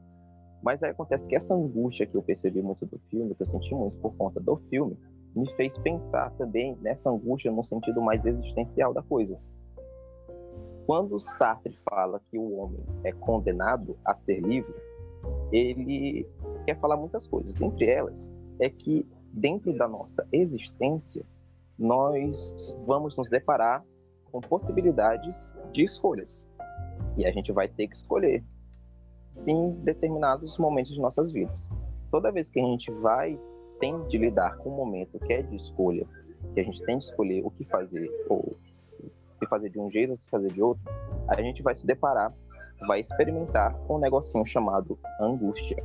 Mas 0.62 0.82
aí 0.82 0.90
acontece 0.90 1.26
que 1.26 1.36
essa 1.36 1.54
angústia 1.54 2.06
que 2.06 2.16
eu 2.16 2.22
percebi 2.22 2.60
muito 2.60 2.84
do 2.86 2.98
filme, 3.10 3.34
que 3.34 3.42
eu 3.42 3.46
senti 3.46 3.74
muito 3.74 3.96
por 3.98 4.14
conta 4.16 4.40
do 4.40 4.56
filme, 4.68 4.98
me 5.34 5.48
fez 5.54 5.78
pensar 5.78 6.30
também 6.32 6.76
nessa 6.80 7.08
angústia 7.08 7.52
no 7.52 7.62
sentido 7.62 8.02
mais 8.02 8.24
existencial 8.26 8.92
da 8.92 9.02
coisa. 9.02 9.38
Quando 10.86 11.20
Sartre 11.20 11.78
fala 11.88 12.20
que 12.30 12.36
o 12.36 12.56
homem 12.58 12.80
é 13.04 13.12
condenado 13.12 13.96
a 14.04 14.14
ser 14.14 14.40
livre, 14.40 14.74
ele 15.52 16.26
quer 16.66 16.78
falar 16.78 16.96
muitas 16.96 17.26
coisas. 17.26 17.60
Entre 17.60 17.86
elas, 17.86 18.30
é 18.58 18.68
que 18.68 19.06
dentro 19.32 19.76
da 19.76 19.88
nossa 19.88 20.26
existência, 20.32 21.24
nós 21.78 22.74
vamos 22.86 23.16
nos 23.16 23.28
deparar 23.28 23.84
com 24.30 24.40
possibilidades 24.40 25.34
de 25.72 25.84
escolhas. 25.84 26.48
E 27.16 27.24
a 27.24 27.32
gente 27.32 27.52
vai 27.52 27.68
ter 27.68 27.88
que 27.88 27.96
escolher 27.96 28.44
em 29.46 29.72
determinados 29.82 30.58
momentos 30.58 30.92
de 30.92 31.00
nossas 31.00 31.30
vidas. 31.30 31.68
Toda 32.10 32.30
vez 32.30 32.48
que 32.50 32.60
a 32.60 32.64
gente 32.64 32.90
vai, 32.90 33.38
tem 33.78 34.02
de 34.08 34.18
lidar 34.18 34.56
com 34.58 34.70
um 34.70 34.76
momento 34.76 35.18
que 35.20 35.32
é 35.32 35.42
de 35.42 35.56
escolha, 35.56 36.06
que 36.54 36.60
a 36.60 36.64
gente 36.64 36.82
tem 36.84 36.98
de 36.98 37.04
escolher 37.04 37.44
o 37.44 37.50
que 37.50 37.64
fazer, 37.64 38.10
ou 38.28 38.52
se 39.38 39.46
fazer 39.48 39.70
de 39.70 39.78
um 39.78 39.90
jeito 39.90 40.10
ou 40.10 40.18
se 40.18 40.28
fazer 40.28 40.52
de 40.52 40.62
outro, 40.62 40.82
a 41.28 41.40
gente 41.40 41.62
vai 41.62 41.74
se 41.74 41.86
deparar 41.86 42.30
vai 42.86 43.00
experimentar 43.00 43.76
um 43.88 43.98
negocinho 43.98 44.46
chamado 44.46 44.98
angústia. 45.20 45.82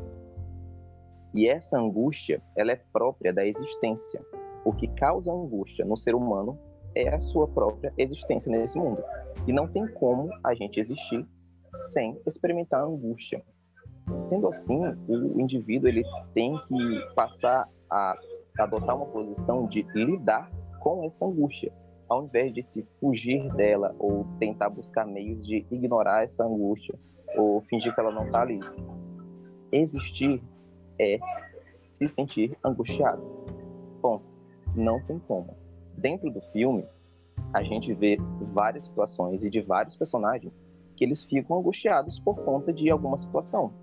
E 1.33 1.47
essa 1.47 1.77
angústia, 1.77 2.41
ela 2.55 2.71
é 2.71 2.79
própria 2.93 3.33
da 3.33 3.45
existência. 3.45 4.21
O 4.63 4.71
que 4.71 4.87
causa 4.87 5.31
angústia 5.31 5.83
no 5.83 5.97
ser 5.97 6.15
humano 6.15 6.57
é 6.95 7.09
a 7.09 7.19
sua 7.19 7.47
própria 7.47 7.93
existência 7.97 8.49
nesse 8.49 8.77
mundo. 8.77 9.03
E 9.45 9.51
não 9.51 9.67
tem 9.67 9.85
como 9.85 10.29
a 10.43 10.55
gente 10.55 10.79
existir 10.79 11.27
sem 11.91 12.19
experimentar 12.25 12.81
angústia. 12.81 13.43
Sendo 14.29 14.47
assim, 14.47 14.81
o 15.07 15.41
indivíduo 15.41 15.89
ele 15.89 16.03
tem 16.33 16.57
que 16.67 17.13
passar 17.15 17.67
a 17.91 18.17
adotar 18.59 18.95
uma 18.95 19.07
posição 19.07 19.67
de 19.67 19.85
lidar 19.93 20.49
com 20.79 21.03
essa 21.03 21.25
angústia, 21.25 21.73
ao 22.07 22.25
invés 22.25 22.53
de 22.53 22.63
se 22.63 22.83
fugir 22.99 23.51
dela 23.55 23.95
ou 23.99 24.25
tentar 24.39 24.69
buscar 24.69 25.05
meios 25.05 25.45
de 25.45 25.65
ignorar 25.71 26.23
essa 26.23 26.43
angústia 26.43 26.95
ou 27.35 27.61
fingir 27.61 27.93
que 27.93 27.99
ela 27.99 28.11
não 28.11 28.25
está 28.25 28.41
ali. 28.41 28.59
Existir 29.71 30.41
é 30.99 31.19
se 31.79 32.07
sentir 32.07 32.57
angustiado. 32.63 33.21
Bom, 34.01 34.21
não 34.75 35.01
tem 35.01 35.19
como. 35.19 35.55
Dentro 35.97 36.29
do 36.29 36.41
filme, 36.51 36.85
a 37.53 37.63
gente 37.63 37.93
vê 37.93 38.17
várias 38.53 38.85
situações 38.85 39.43
e 39.43 39.49
de 39.49 39.61
vários 39.61 39.95
personagens 39.95 40.53
que 40.95 41.03
eles 41.03 41.23
ficam 41.23 41.57
angustiados 41.57 42.19
por 42.19 42.35
conta 42.43 42.71
de 42.71 42.89
alguma 42.89 43.17
situação. 43.17 43.73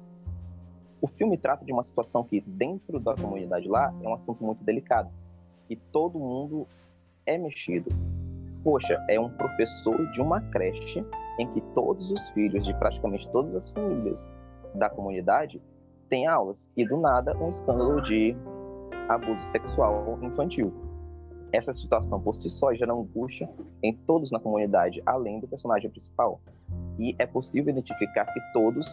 O 1.00 1.07
filme 1.07 1.37
trata 1.37 1.64
de 1.64 1.73
uma 1.73 1.83
situação 1.83 2.23
que, 2.23 2.41
dentro 2.41 3.00
da 3.00 3.14
comunidade 3.14 3.69
lá, 3.69 3.93
é 4.02 4.09
um 4.09 4.14
assunto 4.14 4.45
muito 4.45 4.62
delicado. 4.62 5.11
E 5.69 5.76
todo 5.76 6.19
mundo 6.19 6.67
é 7.26 7.37
mexido. 7.37 7.91
Poxa, 8.62 9.04
é 9.09 9.19
um 9.19 9.28
professor 9.28 10.11
de 10.12 10.21
uma 10.21 10.40
creche 10.40 11.04
em 11.38 11.52
que 11.52 11.61
todos 11.75 12.09
os 12.11 12.28
filhos 12.31 12.64
de 12.64 12.73
praticamente 12.75 13.28
todas 13.33 13.57
as 13.57 13.69
famílias 13.71 14.21
da 14.75 14.88
comunidade 14.88 15.61
têm 16.09 16.26
aulas. 16.26 16.64
E 16.76 16.87
do 16.87 16.97
nada, 16.97 17.37
um 17.38 17.49
escândalo 17.49 18.00
de 18.02 18.37
abuso 19.09 19.42
sexual 19.50 20.19
infantil. 20.23 20.73
Essa 21.52 21.73
situação 21.73 22.21
por 22.21 22.35
si 22.35 22.49
só 22.49 22.73
gera 22.73 22.92
angústia 22.92 23.50
em 23.83 23.95
todos 24.07 24.31
na 24.31 24.38
comunidade, 24.38 25.02
além 25.04 25.40
do 25.40 25.49
personagem 25.49 25.90
principal. 25.90 26.40
E 26.99 27.16
é 27.19 27.26
possível 27.26 27.73
identificar 27.73 28.26
que 28.26 28.40
todos 28.52 28.87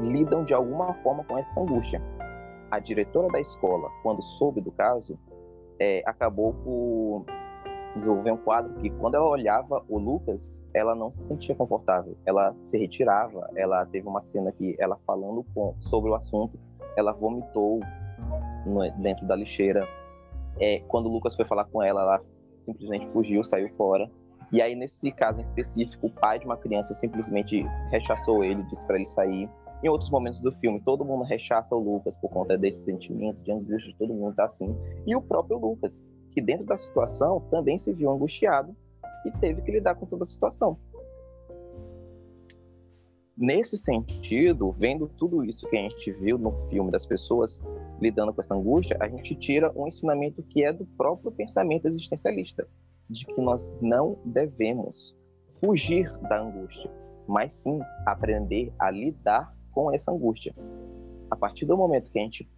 lidam 0.00 0.44
de 0.44 0.52
alguma 0.52 0.94
forma 1.02 1.24
com 1.24 1.38
essa 1.38 1.60
angústia. 1.60 2.00
A 2.70 2.78
diretora 2.78 3.28
da 3.28 3.40
escola, 3.40 3.88
quando 4.02 4.22
soube 4.22 4.60
do 4.60 4.70
caso, 4.72 5.18
é, 5.78 6.02
acabou 6.06 6.54
por 6.54 7.24
desenvolver 7.94 8.32
um 8.32 8.36
quadro 8.36 8.72
que, 8.74 8.90
quando 8.90 9.14
ela 9.14 9.28
olhava 9.28 9.84
o 9.88 9.98
Lucas, 9.98 10.60
ela 10.74 10.94
não 10.94 11.10
se 11.10 11.22
sentia 11.26 11.54
confortável. 11.54 12.16
Ela 12.24 12.54
se 12.64 12.78
retirava. 12.78 13.50
Ela 13.54 13.84
teve 13.86 14.08
uma 14.08 14.22
cena 14.32 14.52
que, 14.52 14.74
ela 14.78 14.98
falando 15.06 15.44
com, 15.54 15.74
sobre 15.82 16.10
o 16.10 16.14
assunto, 16.14 16.58
ela 16.96 17.12
vomitou 17.12 17.80
no, 18.66 18.90
dentro 19.02 19.26
da 19.26 19.36
lixeira. 19.36 19.86
É, 20.60 20.80
quando 20.88 21.06
o 21.06 21.12
Lucas 21.12 21.34
foi 21.34 21.44
falar 21.44 21.64
com 21.64 21.82
ela, 21.82 22.02
ela 22.02 22.20
simplesmente 22.64 23.06
fugiu, 23.08 23.42
saiu 23.44 23.68
fora. 23.76 24.10
E 24.52 24.60
aí, 24.60 24.74
nesse 24.74 25.10
caso 25.12 25.40
em 25.40 25.44
específico, 25.44 26.06
o 26.06 26.10
pai 26.10 26.38
de 26.38 26.44
uma 26.44 26.56
criança 26.56 26.92
simplesmente 26.94 27.62
rechaçou 27.90 28.44
ele, 28.44 28.62
disse 28.64 28.84
para 28.86 28.96
ele 28.96 29.08
sair. 29.08 29.48
Em 29.82 29.88
outros 29.88 30.10
momentos 30.10 30.40
do 30.40 30.52
filme, 30.52 30.80
todo 30.80 31.04
mundo 31.04 31.24
rechaça 31.24 31.74
o 31.74 31.78
Lucas 31.78 32.14
por 32.16 32.30
conta 32.30 32.56
desse 32.56 32.84
sentimento 32.84 33.40
de 33.42 33.50
angústia, 33.50 33.94
todo 33.98 34.12
mundo 34.14 34.34
tá 34.36 34.44
assim. 34.44 34.76
E 35.06 35.16
o 35.16 35.22
próprio 35.22 35.58
Lucas, 35.58 36.04
que 36.32 36.40
dentro 36.40 36.64
da 36.66 36.76
situação 36.76 37.40
também 37.50 37.78
se 37.78 37.92
viu 37.92 38.10
angustiado 38.10 38.74
e 39.24 39.30
teve 39.38 39.62
que 39.62 39.70
lidar 39.70 39.94
com 39.94 40.06
toda 40.06 40.24
a 40.24 40.26
situação. 40.26 40.78
Nesse 43.36 43.78
sentido, 43.78 44.72
vendo 44.72 45.08
tudo 45.08 45.44
isso 45.44 45.66
que 45.68 45.76
a 45.76 45.80
gente 45.80 46.12
viu 46.12 46.38
no 46.38 46.52
filme 46.68 46.90
das 46.90 47.06
pessoas 47.06 47.60
lidando 48.00 48.32
com 48.32 48.40
essa 48.40 48.54
angústia, 48.54 48.96
a 49.00 49.08
gente 49.08 49.34
tira 49.34 49.72
um 49.74 49.88
ensinamento 49.88 50.42
que 50.42 50.62
é 50.62 50.72
do 50.72 50.84
próprio 50.84 51.32
pensamento 51.32 51.86
existencialista, 51.86 52.68
de 53.08 53.24
que 53.26 53.40
nós 53.40 53.70
não 53.80 54.18
devemos 54.24 55.16
fugir 55.60 56.12
da 56.28 56.40
angústia, 56.40 56.90
mas 57.26 57.52
sim 57.52 57.80
aprender 58.04 58.72
a 58.78 58.90
lidar 58.90 59.54
com 59.72 59.92
essa 59.92 60.12
angústia. 60.12 60.54
A 61.30 61.36
partir 61.36 61.64
do 61.64 61.76
momento 61.76 62.10
que 62.10 62.18
a 62.18 62.22
gente 62.22 62.48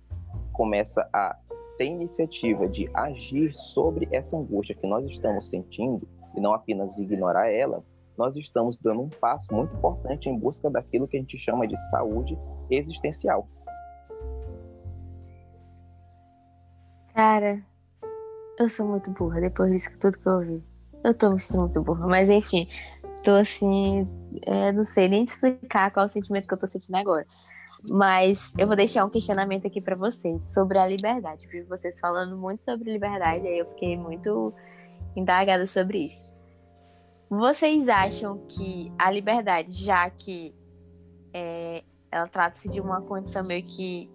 começa 0.52 1.08
a 1.12 1.38
ter 1.76 1.86
iniciativa 1.86 2.68
de 2.68 2.88
agir 2.94 3.52
sobre 3.54 4.08
essa 4.12 4.36
angústia 4.36 4.74
que 4.74 4.86
nós 4.86 5.04
estamos 5.10 5.48
sentindo 5.48 6.06
e 6.36 6.40
não 6.40 6.52
apenas 6.52 6.96
ignorar 6.98 7.50
ela, 7.50 7.84
nós 8.16 8.36
estamos 8.36 8.76
dando 8.76 9.02
um 9.02 9.08
passo 9.08 9.52
muito 9.52 9.74
importante 9.74 10.28
em 10.28 10.38
busca 10.38 10.70
daquilo 10.70 11.08
que 11.08 11.16
a 11.16 11.20
gente 11.20 11.38
chama 11.38 11.66
de 11.66 11.76
saúde 11.90 12.38
existencial. 12.70 13.48
Cara, 17.12 17.62
eu 18.58 18.68
sou 18.68 18.86
muito 18.86 19.10
burra 19.12 19.40
depois 19.40 19.70
disso 19.70 19.90
tudo 20.00 20.18
que 20.18 20.28
eu 20.28 20.32
ouvi. 20.32 20.64
Eu 21.04 21.16
tô 21.16 21.30
me 21.30 21.38
sentindo 21.38 21.60
muito 21.60 21.82
burra, 21.82 22.06
mas 22.06 22.30
enfim, 22.30 22.66
tô 23.22 23.32
assim, 23.32 24.08
é, 24.42 24.72
não 24.72 24.84
sei 24.84 25.08
nem 25.08 25.24
explicar 25.24 25.90
qual 25.90 26.06
o 26.06 26.08
sentimento 26.08 26.46
que 26.46 26.54
eu 26.54 26.58
tô 26.58 26.66
sentindo 26.66 26.96
agora. 26.96 27.26
Mas 27.90 28.52
eu 28.56 28.66
vou 28.66 28.76
deixar 28.76 29.04
um 29.04 29.10
questionamento 29.10 29.66
aqui 29.66 29.80
para 29.80 29.96
vocês 29.96 30.54
sobre 30.54 30.78
a 30.78 30.86
liberdade. 30.86 31.46
Vi 31.46 31.62
vocês 31.62 32.00
falando 32.00 32.36
muito 32.36 32.62
sobre 32.62 32.90
liberdade, 32.90 33.46
aí 33.46 33.58
eu 33.58 33.66
fiquei 33.66 33.96
muito 33.96 34.54
indagada 35.14 35.66
sobre 35.66 36.06
isso. 36.06 36.24
Vocês 37.28 37.88
acham 37.88 38.38
que 38.48 38.92
a 38.98 39.10
liberdade, 39.10 39.72
já 39.72 40.08
que 40.08 40.54
é, 41.32 41.82
ela 42.10 42.28
trata-se 42.28 42.68
de 42.68 42.80
uma 42.80 43.02
condição 43.02 43.44
meio 43.44 43.64
que, 43.64 44.10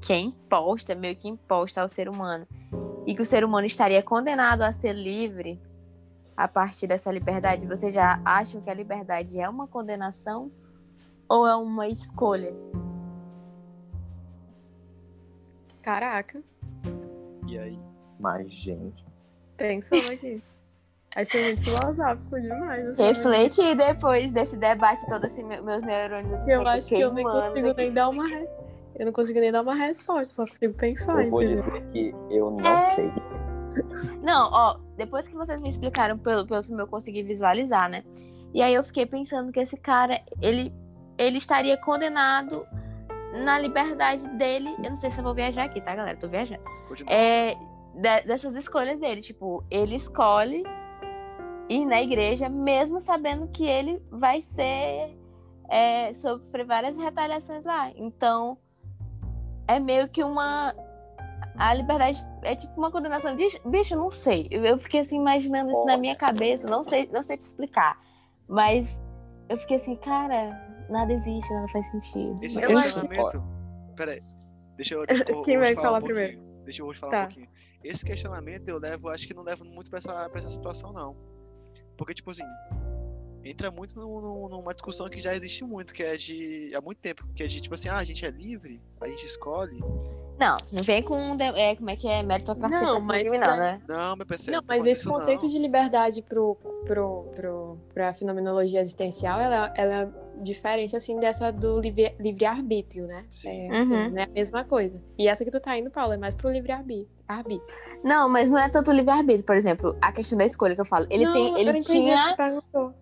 que 0.00 0.12
é 0.12 0.18
imposta, 0.18 0.94
meio 0.94 1.16
que 1.16 1.28
imposta 1.28 1.82
ao 1.82 1.88
ser 1.88 2.08
humano, 2.08 2.46
e 3.06 3.14
que 3.14 3.22
o 3.22 3.26
ser 3.26 3.44
humano 3.44 3.66
estaria 3.66 4.02
condenado 4.02 4.62
a 4.62 4.72
ser 4.72 4.92
livre 4.92 5.60
a 6.36 6.48
partir 6.48 6.86
dessa 6.86 7.12
liberdade, 7.12 7.66
vocês 7.66 7.92
já 7.92 8.20
acham 8.24 8.62
que 8.62 8.70
a 8.70 8.74
liberdade 8.74 9.38
é 9.38 9.48
uma 9.48 9.66
condenação 9.66 10.50
ou 11.28 11.46
é 11.46 11.54
uma 11.54 11.86
escolha? 11.86 12.54
Caraca. 15.82 16.42
E 17.46 17.58
aí? 17.58 17.78
Mas, 18.18 18.50
gente. 18.52 19.04
Pensando 19.56 20.12
aqui. 20.12 20.42
Achei 21.16 21.42
muito 21.42 21.62
filosófico 21.62 22.40
demais. 22.40 22.86
Assim, 22.88 23.02
Reflete 23.02 23.74
depois 23.74 24.32
desse 24.32 24.56
debate 24.56 25.04
todo, 25.06 25.24
assim, 25.24 25.42
meus 25.42 25.82
neurônios 25.82 26.32
assim, 26.34 26.50
Eu 26.52 26.66
acho 26.68 26.88
que 26.88 27.00
eu 27.00 27.12
nem 27.12 27.24
consigo 27.24 27.74
nem 27.76 27.92
dar 27.92 28.08
uma 28.08 28.28
re... 28.28 28.48
Eu 28.96 29.06
não 29.06 29.12
consigo 29.12 29.40
nem 29.40 29.50
dar 29.50 29.62
uma 29.62 29.74
resposta, 29.74 30.34
só 30.34 30.44
consigo 30.44 30.74
pensar. 30.74 31.24
Eu 31.24 31.30
vou 31.30 31.42
entendeu? 31.42 31.64
dizer 31.64 31.82
que 31.90 32.14
eu 32.30 32.50
não 32.50 32.66
É. 32.66 32.94
sei. 32.94 33.12
Não, 34.22 34.50
ó, 34.52 34.78
depois 34.96 35.26
que 35.26 35.34
vocês 35.34 35.60
me 35.60 35.68
explicaram 35.68 36.18
pelo, 36.18 36.46
pelo 36.46 36.62
que 36.62 36.72
eu 36.72 36.86
consegui 36.86 37.22
visualizar, 37.22 37.88
né? 37.88 38.04
E 38.52 38.60
aí 38.62 38.74
eu 38.74 38.84
fiquei 38.84 39.06
pensando 39.06 39.50
que 39.50 39.60
esse 39.60 39.76
cara, 39.76 40.20
ele, 40.40 40.72
ele 41.16 41.38
estaria 41.38 41.76
condenado 41.78 42.66
na 43.32 43.58
liberdade 43.58 44.26
dele. 44.36 44.74
Eu 44.82 44.90
não 44.90 44.96
sei 44.96 45.10
se 45.10 45.18
eu 45.20 45.24
vou 45.24 45.34
viajar 45.34 45.64
aqui, 45.64 45.80
tá, 45.80 45.94
galera? 45.94 46.16
Eu 46.16 46.20
tô 46.20 46.28
viajando. 46.28 46.62
Continua. 46.88 47.12
É, 47.12 47.54
de- 47.94 48.26
dessas 48.26 48.54
escolhas 48.56 48.98
dele. 48.98 49.20
Tipo, 49.20 49.64
ele 49.70 49.96
escolhe 49.96 50.64
ir 51.68 51.86
na 51.86 52.00
igreja, 52.02 52.48
mesmo 52.48 53.00
sabendo 53.00 53.48
que 53.48 53.64
ele 53.64 54.02
vai 54.10 54.40
ser. 54.40 55.16
é, 55.72 56.12
sofrer 56.12 56.64
várias 56.66 56.96
retaliações 56.96 57.62
lá. 57.64 57.92
Então, 57.94 58.58
é 59.68 59.78
meio 59.78 60.08
que 60.08 60.24
uma. 60.24 60.74
A 61.56 61.72
liberdade 61.74 62.26
é 62.42 62.56
tipo 62.56 62.72
uma 62.76 62.90
condenação. 62.90 63.36
Bicho, 63.36 63.56
bicho 63.68 63.94
não 63.94 64.10
sei. 64.10 64.48
Eu, 64.50 64.64
eu 64.64 64.78
fiquei 64.78 64.98
assim, 65.00 65.16
imaginando 65.18 65.70
isso 65.70 65.84
na 65.84 65.96
minha 65.96 66.16
cabeça. 66.16 66.66
Não 66.66 66.82
sei, 66.82 67.08
não 67.12 67.22
sei 67.22 67.36
te 67.36 67.42
explicar. 67.42 67.96
Mas 68.48 68.98
eu 69.48 69.56
fiquei 69.58 69.76
assim, 69.76 69.94
cara, 69.94 70.69
nada 70.90 71.12
existe, 71.12 71.52
nada 71.52 71.68
faz 71.68 71.86
sentido. 71.90 72.38
Esse 72.42 72.62
Eu 72.62 72.76
acho- 72.78 73.00
questionamento. 73.00 73.42
Peraí. 73.96 74.20
Deixa 74.76 74.94
eu. 74.94 75.06
Deixa 75.06 75.24
eu 75.30 75.42
Quem 75.42 75.58
vai 75.58 75.74
falar 75.74 75.86
falar 75.86 75.98
um 75.98 76.00
pouquinho. 76.00 76.28
primeiro? 76.28 76.64
Deixa 76.64 76.82
eu 76.82 76.86
vou 76.86 76.94
te 76.94 77.00
falar 77.00 77.12
Tá. 77.12 77.18
um 77.22 77.24
pouquinho. 77.26 77.48
Esse 77.82 78.04
questionamento 78.04 78.68
eu 78.68 78.78
levo, 78.78 79.08
acho 79.08 79.26
que 79.26 79.32
não 79.34 79.42
levo 79.42 79.64
muito 79.64 79.88
pra 79.90 79.98
essa, 79.98 80.28
pra 80.28 80.38
essa 80.38 80.50
situação, 80.50 80.92
não. 80.92 81.16
Porque, 81.96 82.12
tipo 82.14 82.30
assim, 82.30 82.44
entra 83.44 83.70
muito 83.70 83.98
no- 83.98 84.20
no- 84.20 84.48
numa 84.50 84.72
discussão 84.74 85.08
que 85.08 85.20
já 85.20 85.34
existe 85.34 85.64
muito, 85.64 85.94
que 85.94 86.02
é 86.02 86.16
de. 86.16 86.72
há 86.74 86.80
muito 86.80 86.98
tempo, 86.98 87.26
que 87.34 87.42
é 87.42 87.46
de 87.46 87.60
tipo 87.60 87.74
assim, 87.74 87.88
ah, 87.88 87.96
a 87.96 88.04
gente 88.04 88.24
é 88.26 88.30
livre, 88.30 88.82
a 89.00 89.06
gente 89.08 89.24
escolhe. 89.24 89.78
Não, 90.38 90.56
não 90.72 90.82
vem 90.82 91.02
com. 91.02 91.36
de- 91.36 91.42
É, 91.44 91.76
como 91.76 91.90
é 91.90 91.96
que 91.96 92.06
é? 92.08 92.22
Meritocracia 92.22 92.80
Não, 92.80 93.00
mas 93.04 93.24
pra- 93.30 93.56
né? 93.56 93.82
Não, 93.88 94.16
meu 94.16 94.26
parceiro. 94.26 94.58
Não, 94.60 94.64
mas 94.66 94.84
esse 94.86 95.06
conceito 95.06 95.42
não. 95.42 95.50
de 95.50 95.58
liberdade 95.58 96.22
pro, 96.22 96.54
pro, 96.86 97.24
pro, 97.34 97.78
pra 97.92 98.14
fenomenologia 98.14 98.80
existencial, 98.80 99.38
ela, 99.40 99.72
ela 99.76 99.94
é 99.94 100.06
diferente, 100.40 100.96
assim, 100.96 101.18
dessa 101.18 101.50
do 101.50 101.78
livre- 101.80 102.14
livre-arbítrio, 102.18 103.06
né? 103.06 103.26
Sim. 103.30 103.70
É, 103.70 103.82
Uhum. 103.82 104.10
não 104.10 104.18
é 104.18 104.24
a 104.24 104.28
mesma 104.28 104.64
coisa. 104.64 105.00
E 105.18 105.28
essa 105.28 105.44
que 105.44 105.50
tu 105.50 105.60
tá 105.60 105.76
indo, 105.78 105.90
Paulo, 105.90 106.12
é 106.12 106.16
mais 106.16 106.34
pro 106.34 106.50
livre-arbítrio. 106.50 107.08
arbítrio. 107.28 107.62
Não, 108.02 108.28
mas 108.28 108.50
não 108.50 108.58
é 108.58 108.68
tanto 108.68 108.90
livre-arbítrio. 108.90 109.44
Por 109.44 109.54
exemplo, 109.54 109.96
a 110.02 110.10
questão 110.10 110.36
da 110.36 110.44
escolha 110.44 110.74
que 110.74 110.80
eu 110.80 110.84
falo. 110.84 111.06
Ele, 111.08 111.24
Não, 111.24 111.32
tem, 111.32 111.60
ele 111.60 111.78
tinha 111.78 112.34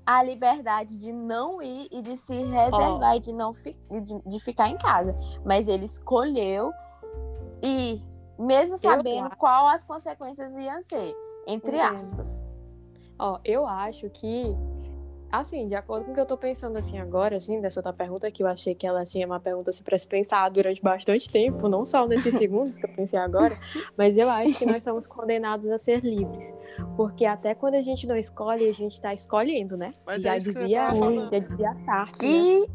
a 0.05 0.23
liberdade 0.23 0.99
de 0.99 1.13
não 1.13 1.63
ir 1.63 1.89
e 1.91 2.03
de 2.03 2.15
se 2.17 2.35
reservar 2.45 3.17
e 3.17 3.21
de 3.21 3.33
não 3.33 3.55
fi- 3.55 3.75
de, 3.91 4.21
de 4.27 4.41
ficar 4.41 4.69
em 4.69 4.77
casa. 4.77 5.17
Mas 5.47 5.67
ele 5.67 5.87
escolheu 5.87 6.71
ir, 7.63 8.03
mesmo 8.39 8.77
sabendo 8.77 9.31
qual 9.39 9.69
as 9.69 9.83
consequências 9.83 10.55
iam 10.55 10.83
ser. 10.83 11.15
Entre 11.47 11.77
Entendo. 11.79 11.97
aspas. 11.97 12.45
Ó, 13.19 13.39
eu 13.45 13.67
acho 13.67 14.09
que 14.11 14.55
Assim, 15.31 15.69
de 15.69 15.75
acordo 15.75 16.07
com 16.07 16.13
o 16.13 16.15
que 16.15 16.21
eu 16.21 16.27
tô 16.27 16.39
pensando 16.39 16.79
assim 16.79 16.99
agora, 16.99 17.37
assim, 17.37 17.61
dessa 17.61 17.83
tua 17.83 17.93
pergunta, 17.93 18.31
que 18.31 18.43
eu 18.43 18.47
achei 18.47 18.75
que 18.75 18.87
ela 18.87 19.05
tinha 19.05 19.27
uma 19.27 19.39
pergunta 19.39 19.71
assim 19.71 19.83
pra 19.83 19.99
se 19.99 20.07
pensar 20.07 20.49
durante 20.49 20.81
bastante 20.83 21.31
tempo, 21.31 21.69
não 21.69 21.85
só 21.85 22.07
nesse 22.07 22.33
segundo 22.33 22.75
que 22.75 22.87
eu 22.87 22.95
pensei 22.95 23.19
agora, 23.19 23.55
mas 23.97 24.17
eu 24.17 24.29
acho 24.31 24.59
que 24.59 24.65
nós 24.65 24.83
somos 24.83 25.07
condenados 25.07 25.67
a 25.69 25.77
ser 25.77 26.01
livres. 26.03 26.55
Porque 26.97 27.27
até 27.27 27.55
quando 27.55 27.75
a 27.75 27.83
gente 27.83 28.07
não 28.07 28.17
escolhe, 28.17 28.69
a 28.69 28.73
gente 28.73 29.01
tá 29.01 29.13
escolhendo, 29.13 29.77
né? 29.77 29.93
Mas 30.07 30.23
já 30.23 30.35
é 30.35 30.39
isso 30.39 30.51
que 30.53 30.59
eu 30.59 30.63
dizia, 30.63 30.91
já 31.31 31.39
dizia 31.39 31.75
Sartre. 31.75 32.27
né? 32.27 32.35
E 32.35 32.69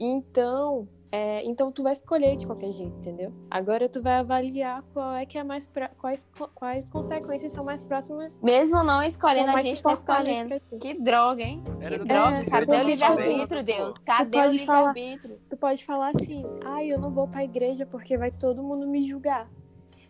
Então, 0.00 0.88
é, 1.14 1.44
então 1.44 1.70
tu 1.70 1.84
vai 1.84 1.92
escolher 1.92 2.34
de 2.34 2.44
qualquer 2.44 2.72
jeito, 2.72 2.96
entendeu? 2.98 3.32
Agora 3.48 3.88
tu 3.88 4.02
vai 4.02 4.14
avaliar 4.14 4.82
qual 4.92 5.12
é 5.14 5.24
que 5.24 5.38
é 5.38 5.44
mais 5.44 5.64
pra- 5.64 5.90
quais, 5.90 6.26
quais 6.54 6.88
consequências 6.88 7.52
são 7.52 7.64
mais 7.64 7.84
próximas. 7.84 8.40
mesmo 8.40 8.82
não 8.82 9.00
escolhendo, 9.00 9.56
a 9.56 9.62
gente 9.62 9.80
tá 9.80 9.92
escolhendo. 9.92 10.60
Que 10.80 10.94
droga, 10.94 11.42
hein? 11.42 11.62
Era 11.80 11.98
Que 11.98 12.04
droga. 12.04 12.38
isso, 12.40 12.50
Cadê 12.50 12.76
o 12.76 12.82
livre-arbítrio, 12.82 13.62
Deus? 13.62 13.94
Cadê 14.04 14.38
o 14.38 14.48
livre-arbítrio? 14.48 15.38
Tu 15.48 15.56
pode 15.56 15.84
falar 15.84 16.10
assim, 16.16 16.44
ai, 16.64 16.88
eu 16.92 16.98
não 16.98 17.10
vou 17.12 17.28
pra 17.28 17.44
igreja 17.44 17.86
porque 17.86 18.18
vai 18.18 18.32
todo 18.32 18.60
mundo 18.60 18.86
me 18.88 19.06
julgar. 19.06 19.48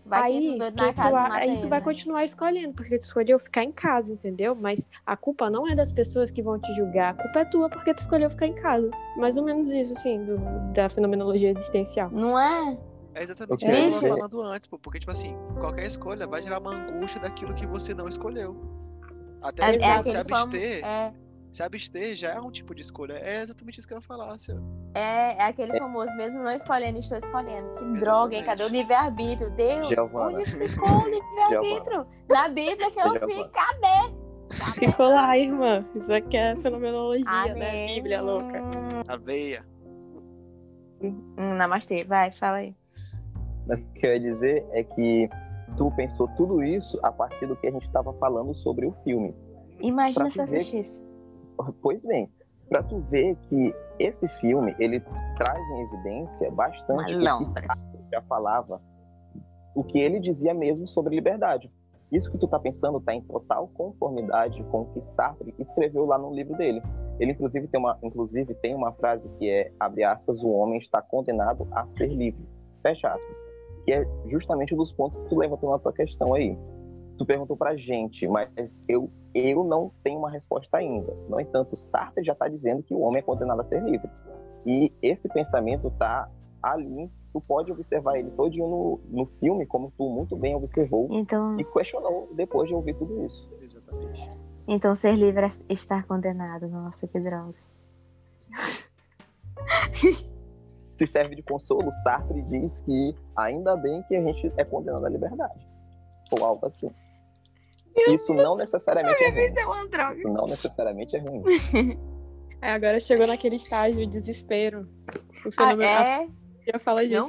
Vai 0.04 0.22
aí, 0.22 0.58
que 0.58 0.58
na 0.58 0.92
tu, 0.92 0.94
casa 0.94 1.10
e 1.16 1.20
a- 1.20 1.34
aí 1.34 1.50
ele, 1.50 1.60
tu 1.62 1.68
vai 1.68 1.78
né? 1.80 1.84
continuar 1.84 2.24
escolhendo, 2.24 2.74
porque 2.74 2.98
tu 2.98 3.02
escolheu 3.02 3.38
ficar 3.38 3.64
em 3.64 3.72
casa, 3.72 4.12
entendeu? 4.12 4.54
Mas 4.54 4.88
a 5.06 5.16
culpa 5.16 5.48
não 5.48 5.66
é 5.66 5.74
das 5.74 5.90
pessoas 5.92 6.30
que 6.30 6.42
vão 6.42 6.58
te 6.58 6.72
julgar, 6.74 7.10
a 7.10 7.14
culpa 7.14 7.40
é 7.40 7.44
tua 7.46 7.70
porque 7.70 7.94
tu 7.94 7.98
escolheu 8.00 8.28
ficar 8.28 8.46
em 8.46 8.54
casa. 8.54 8.90
Mais 9.16 9.36
ou 9.36 9.44
menos 9.44 9.70
isso, 9.72 9.94
assim, 9.94 10.22
do- 10.24 10.38
da 10.74 10.88
fenomenologia 10.88 11.48
existencial. 11.50 12.10
Não 12.10 12.38
é? 12.38 12.76
É 13.14 13.22
exatamente 13.22 13.64
Eu 13.64 13.68
isso 13.68 13.76
que 13.76 13.76
eu 13.76 13.90
tava 13.90 14.00
dizer- 14.00 14.08
falando 14.08 14.42
antes, 14.42 14.66
pô. 14.66 14.78
Porque, 14.78 14.98
tipo 14.98 15.12
assim, 15.12 15.36
qualquer 15.58 15.86
escolha 15.86 16.26
vai 16.26 16.42
gerar 16.42 16.58
uma 16.58 16.72
angústia 16.74 17.20
daquilo 17.20 17.54
que 17.54 17.66
você 17.66 17.94
não 17.94 18.08
escolheu. 18.08 18.56
Até 19.40 19.62
É, 19.62 19.76
é 19.76 20.02
se 20.02 20.16
abster, 20.16 20.84
é, 20.84 21.12
se 21.54 21.62
abster 21.62 22.16
já 22.16 22.30
é 22.30 22.40
um 22.40 22.50
tipo 22.50 22.74
de 22.74 22.80
escolha. 22.80 23.12
É 23.12 23.40
exatamente 23.40 23.78
isso 23.78 23.86
que 23.86 23.94
eu 23.94 23.98
ia 23.98 24.02
falar, 24.02 24.36
senhor. 24.38 24.60
é, 24.92 25.36
é 25.36 25.42
aquele 25.44 25.72
famoso, 25.78 26.12
mesmo 26.16 26.42
não 26.42 26.50
escolhendo, 26.50 26.98
estou 26.98 27.16
escolhendo. 27.16 27.72
Que 27.74 27.84
droga, 28.00 28.34
hein? 28.34 28.42
Exatamente. 28.42 28.44
Cadê 28.44 28.64
o 28.64 28.68
livre-arbítrio? 28.68 29.50
Deus, 29.50 29.88
Giovana. 29.88 30.38
onde 30.38 30.50
ficou 30.50 30.88
o 30.88 31.08
livre-arbítrio? 31.08 32.06
Na 32.28 32.48
Bíblia 32.48 32.90
que 32.90 33.00
eu 33.00 33.12
vi, 33.12 33.34
Giovana. 33.34 33.50
cadê? 33.50 34.14
Cadê? 34.58 34.86
Ficou 34.86 35.06
lá, 35.06 35.38
irmã. 35.38 35.84
Isso 35.94 36.12
aqui 36.12 36.36
é 36.36 36.56
fenomenologia, 36.56 37.24
né? 37.24 37.52
Amém. 37.52 37.94
Bíblia 37.94 38.20
louca. 38.20 38.54
Aveia. 39.06 39.64
Hum, 41.00 41.54
namastê, 41.56 42.02
vai, 42.02 42.32
fala 42.32 42.56
aí. 42.56 42.74
Mas 43.68 43.78
o 43.78 43.92
que 43.92 44.06
eu 44.06 44.12
ia 44.12 44.20
dizer 44.20 44.66
é 44.72 44.82
que 44.82 45.30
tu 45.76 45.88
pensou 45.92 46.26
tudo 46.36 46.64
isso 46.64 46.98
a 47.02 47.12
partir 47.12 47.46
do 47.46 47.54
que 47.54 47.68
a 47.68 47.70
gente 47.70 47.86
estava 47.86 48.12
falando 48.14 48.52
sobre 48.54 48.86
o 48.86 48.92
filme. 49.04 49.32
Imagina 49.80 50.24
Pra 50.24 50.30
se 50.30 50.40
assistisse. 50.42 51.03
Pois 51.80 52.02
bem, 52.02 52.30
para 52.68 52.82
tu 52.82 53.00
ver 53.10 53.36
que 53.48 53.74
esse 53.98 54.26
filme 54.40 54.74
ele 54.78 55.00
traz 55.36 55.70
em 55.70 55.82
evidência 55.82 56.50
bastante 56.50 57.14
o 57.14 57.18
que. 57.18 57.44
Sartre 57.46 58.00
já 58.12 58.22
falava, 58.22 58.80
o 59.74 59.82
que 59.82 59.98
ele 59.98 60.20
dizia 60.20 60.54
mesmo 60.54 60.86
sobre 60.86 61.14
liberdade. 61.14 61.70
Isso 62.12 62.30
que 62.30 62.38
tu 62.38 62.46
tá 62.46 62.58
pensando 62.58 63.00
tá 63.00 63.12
em 63.12 63.20
total 63.22 63.68
conformidade 63.68 64.62
com 64.64 64.82
o 64.82 64.84
que 64.92 65.00
Sartre 65.00 65.54
escreveu 65.58 66.04
lá 66.04 66.16
no 66.16 66.32
livro 66.32 66.56
dele. 66.56 66.80
Ele 67.18 67.32
inclusive 67.32 67.66
tem 67.68 67.80
uma, 67.80 67.98
inclusive 68.02 68.54
tem 68.54 68.74
uma 68.74 68.92
frase 68.92 69.28
que 69.38 69.48
é 69.48 69.72
abre 69.80 70.04
aspas, 70.04 70.42
o 70.42 70.50
homem 70.50 70.78
está 70.78 71.02
condenado 71.02 71.66
a 71.72 71.86
ser 71.88 72.08
livre. 72.08 72.46
Fecha 72.82 73.08
aspas. 73.08 73.44
Que 73.84 73.92
é 73.92 74.06
justamente 74.26 74.74
um 74.74 74.78
dos 74.78 74.92
pontos 74.92 75.20
que 75.22 75.28
tu 75.28 75.38
levantou 75.38 75.70
na 75.70 75.78
tua 75.78 75.92
questão 75.92 76.34
aí. 76.34 76.56
Tu 77.16 77.24
perguntou 77.24 77.56
pra 77.56 77.76
gente, 77.76 78.26
mas 78.26 78.82
eu 78.88 79.10
eu 79.34 79.64
não 79.64 79.90
tenho 80.02 80.20
uma 80.20 80.30
resposta 80.30 80.76
ainda. 80.76 81.12
No 81.28 81.40
entanto, 81.40 81.76
Sartre 81.76 82.24
já 82.24 82.32
está 82.32 82.46
dizendo 82.46 82.82
que 82.84 82.94
o 82.94 83.00
homem 83.00 83.18
é 83.18 83.22
condenado 83.22 83.60
a 83.60 83.64
ser 83.64 83.82
livre. 83.82 84.08
E 84.64 84.92
esse 85.02 85.28
pensamento 85.28 85.88
está 85.88 86.30
ali, 86.62 87.10
tu 87.32 87.40
pode 87.40 87.70
observar 87.72 88.16
ele 88.16 88.30
todinho 88.30 88.68
no, 88.68 89.00
no 89.08 89.26
filme, 89.38 89.66
como 89.66 89.92
tu 89.98 90.08
muito 90.08 90.36
bem 90.36 90.54
observou, 90.54 91.08
Então, 91.10 91.58
e 91.58 91.64
questionou 91.64 92.30
depois 92.34 92.68
de 92.68 92.74
ouvir 92.74 92.94
tudo 92.94 93.24
isso. 93.26 93.52
Exatamente. 93.60 94.30
então 94.68 94.94
ser 94.94 95.16
livre 95.16 95.44
é 95.44 95.48
estar 95.72 96.06
condenado. 96.06 96.68
Nossa, 96.68 97.06
que 97.08 97.18
droga. 97.20 97.58
Se 100.96 101.06
serve 101.08 101.34
de 101.34 101.42
consolo, 101.42 101.90
Sartre 102.04 102.40
diz 102.42 102.80
que 102.82 103.14
ainda 103.36 103.76
bem 103.76 104.02
que 104.04 104.14
a 104.14 104.22
gente 104.22 104.52
é 104.56 104.64
condenado 104.64 105.04
à 105.04 105.08
liberdade. 105.08 105.66
Ou 106.38 106.44
algo 106.44 106.64
assim. 106.66 106.88
Isso 107.96 108.34
não 108.34 108.56
necessariamente 108.56 109.22
é 109.22 109.30
ruim. 109.30 109.54
é 109.56 109.66
uma 109.66 109.86
droga. 109.88 110.14
Isso 110.18 110.28
não 110.28 110.44
necessariamente 110.46 111.16
é 111.16 111.20
ruim. 111.20 111.42
Aí 112.60 112.70
agora 112.72 112.98
chegou 113.00 113.26
naquele 113.26 113.56
estágio 113.56 114.00
de 114.00 114.06
desespero. 114.06 114.88
O 115.44 115.48
Ah, 115.48 115.52
fenômeno. 115.52 115.82
é, 115.84 116.28
A 116.72 116.78
fala 116.78 117.06
disso. 117.06 117.20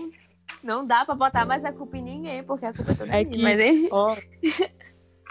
não, 0.64 0.80
não 0.80 0.86
dá 0.88 1.04
pra 1.06 1.14
botar 1.16 1.46
mais 1.46 1.64
a 1.66 1.72
culpa 1.72 1.98
em 1.98 2.02
ninguém, 2.04 2.44
porque 2.44 2.66
a 2.66 2.74
culpa 2.74 2.92
é 2.92 2.96
toda 2.96 3.16
É 3.18 3.26
que- 3.26 3.42
Mas 3.42 3.60
enfim. 3.60 3.90
Ó, 3.92 4.16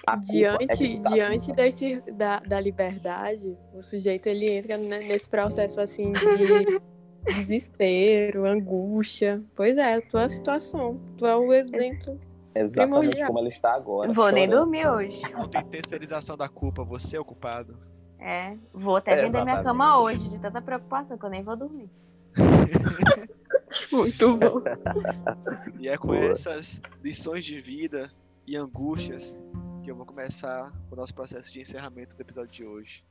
A 0.06 0.18
culpa 0.18 0.32
diante, 0.32 0.96
é 0.98 1.00
tá- 1.00 1.10
diante 1.10 1.52
desse, 1.54 2.00
da, 2.12 2.38
da 2.40 2.60
liberdade, 2.60 3.56
o 3.72 3.82
sujeito 3.82 4.26
ele 4.26 4.50
entra 4.50 4.76
nesse 4.76 5.26
processo 5.28 5.80
assim 5.80 6.12
de 6.12 6.80
desespero, 7.24 8.44
angústia. 8.46 9.42
Pois 9.56 9.76
é, 9.78 9.94
a 9.94 10.02
tua 10.02 10.28
situação. 10.28 11.00
Tu 11.16 11.24
é 11.26 11.34
o 11.34 11.52
exemplo. 11.54 12.20
Exatamente 12.54 13.00
primordial. 13.00 13.26
como 13.26 13.38
ela 13.40 13.48
está 13.48 13.74
agora. 13.74 14.12
Vou 14.12 14.30
nem 14.30 14.44
chorando. 14.46 14.60
dormir 14.62 14.86
hoje. 14.86 15.22
Não 15.32 15.48
tem 15.48 15.64
terceirização 15.64 16.36
da 16.36 16.48
culpa, 16.48 16.84
você 16.84 17.16
é 17.16 17.20
o 17.20 17.24
culpado. 17.24 17.76
É, 18.18 18.56
vou 18.72 18.96
até 18.96 19.12
É, 19.12 19.22
vender 19.22 19.42
minha 19.44 19.62
cama 19.62 20.00
hoje, 20.00 20.28
de 20.30 20.38
tanta 20.38 20.62
preocupação 20.62 21.18
que 21.18 21.24
eu 21.24 21.30
nem 21.30 21.42
vou 21.42 21.56
dormir. 21.56 21.90
Muito 23.92 24.36
bom. 24.36 24.60
E 25.80 25.88
é 25.88 25.96
com 25.98 26.08
Boa. 26.08 26.18
essas 26.18 26.80
lições 27.02 27.44
de 27.44 27.60
vida 27.60 28.10
e 28.46 28.56
angústias 28.56 29.42
que 29.82 29.90
eu 29.90 29.96
vou 29.96 30.06
começar 30.06 30.72
o 30.90 30.96
nosso 30.96 31.12
processo 31.14 31.52
de 31.52 31.60
encerramento 31.60 32.16
do 32.16 32.20
episódio 32.20 32.50
de 32.50 32.64
hoje. 32.64 33.04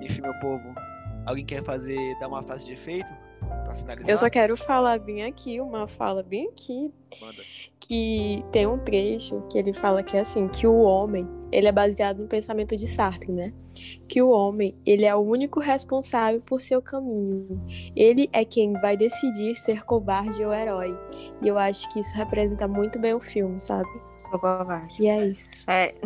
Enfim, 0.00 0.22
meu 0.22 0.34
povo, 0.40 0.74
alguém 1.26 1.44
quer 1.44 1.62
fazer, 1.62 2.18
dar 2.18 2.28
uma 2.28 2.42
frase 2.42 2.66
de 2.66 2.72
efeito 2.72 3.12
pra 3.64 3.74
finalizar? 3.74 4.10
Eu 4.10 4.18
só 4.18 4.28
quero 4.30 4.56
falar 4.56 4.98
bem 4.98 5.24
aqui, 5.24 5.60
uma 5.60 5.86
fala 5.86 6.22
bem 6.22 6.48
aqui, 6.48 6.92
Manda. 7.20 7.42
que 7.78 8.44
tem 8.52 8.66
um 8.66 8.78
trecho 8.78 9.42
que 9.50 9.58
ele 9.58 9.72
fala 9.72 10.02
que 10.02 10.16
é 10.16 10.20
assim, 10.20 10.48
que 10.48 10.66
o 10.66 10.80
homem, 10.80 11.28
ele 11.52 11.66
é 11.66 11.72
baseado 11.72 12.18
no 12.18 12.28
pensamento 12.28 12.76
de 12.76 12.86
Sartre, 12.86 13.32
né? 13.32 13.52
Que 14.08 14.20
o 14.22 14.30
homem, 14.30 14.76
ele 14.84 15.04
é 15.04 15.14
o 15.14 15.20
único 15.20 15.60
responsável 15.60 16.40
por 16.40 16.60
seu 16.60 16.80
caminho. 16.82 17.60
Ele 17.94 18.28
é 18.32 18.44
quem 18.44 18.72
vai 18.74 18.96
decidir 18.96 19.54
ser 19.56 19.84
covarde 19.84 20.44
ou 20.44 20.52
herói. 20.52 20.96
E 21.42 21.48
eu 21.48 21.58
acho 21.58 21.92
que 21.92 22.00
isso 22.00 22.14
representa 22.14 22.66
muito 22.68 22.98
bem 22.98 23.14
o 23.14 23.20
filme, 23.20 23.58
sabe? 23.58 23.88
Sou 24.30 24.38
covarde. 24.38 24.94
E 25.02 25.08
é 25.08 25.26
isso. 25.26 25.64
É, 25.70 25.94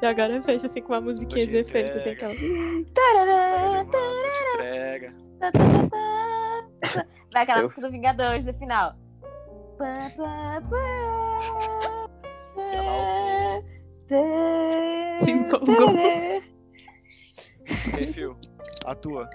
E 0.00 0.06
agora 0.06 0.40
fecha 0.42 0.66
assim 0.68 0.80
com 0.80 0.92
uma 0.92 1.00
musiquinha 1.00 1.46
de 1.46 1.56
efeito, 1.58 1.96
assim, 1.96 2.10
aquela... 2.10 2.34
tarará, 2.94 3.84
tá, 3.84 3.98
tá, 5.40 5.50
tá, 5.52 5.52
tá, 5.52 5.88
tá. 5.90 7.06
Vai 7.32 7.42
aquela 7.42 7.58
Eu- 7.58 7.62
música 7.64 7.80
do 7.82 7.90
Vingadores 7.90 8.46
no 8.46 8.54
final. 8.54 8.94
Pá, 9.76 10.10
pá, 10.16 10.62
pá, 10.70 10.82
Se 15.22 15.30
empolgou. 15.30 15.76
tarará. 15.76 16.40
Fio, 18.12 18.36
a 18.84 18.94
tua. 18.94 19.28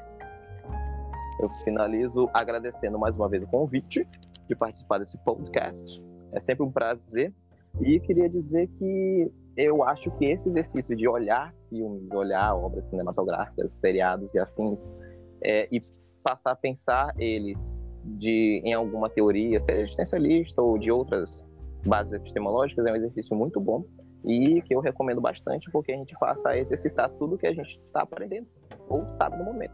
Eu 1.40 1.50
finalizo 1.66 2.30
agradecendo 2.34 2.98
mais 2.98 3.16
uma 3.18 3.28
vez 3.28 3.44
o 3.44 3.48
convite 3.48 4.08
de 4.48 4.56
participar 4.56 5.00
desse 5.00 5.18
podcast. 5.20 6.02
É 6.34 6.40
sempre 6.40 6.64
um 6.64 6.72
prazer. 6.72 7.34
E 7.82 8.00
queria 8.00 8.30
dizer 8.30 8.68
que 8.78 9.32
eu 9.58 9.84
acho 9.84 10.12
que 10.12 10.26
esse 10.26 10.50
exercício 10.50 10.96
de 10.96 11.08
olhar 11.08 11.54
filmes, 11.70 12.10
olhar 12.12 12.56
obras 12.56 12.86
cinematográficas, 12.90 13.72
seriados 13.74 14.34
e 14.34 14.40
afins, 14.40 14.88
é, 15.44 15.68
e 15.72 15.82
passar 16.24 16.52
a 16.52 16.56
pensar 16.56 17.14
eles 17.18 17.84
de, 18.04 18.62
em 18.64 18.74
alguma 18.74 19.10
teoria, 19.10 19.62
seja 19.62 19.82
existencialista 19.82 20.62
ou 20.62 20.78
de 20.78 20.92
outras 20.92 21.44
bases 21.86 22.14
epistemológicas, 22.14 22.86
é 22.86 22.92
um 22.92 22.96
exercício 22.96 23.36
muito 23.36 23.60
bom 23.60 23.86
e 24.24 24.62
que 24.62 24.74
eu 24.74 24.80
recomendo 24.80 25.20
bastante 25.20 25.70
porque 25.70 25.92
a 25.92 25.98
gente 25.98 26.18
passa 26.18 26.50
a 26.50 26.58
exercitar 26.58 27.10
tudo 27.12 27.38
que 27.38 27.46
a 27.46 27.54
gente 27.54 27.78
está 27.88 28.04
aprendendo 28.04 28.48
ou 28.88 29.06
sabe 29.14 29.38
no 29.38 29.46
momento. 29.46 29.74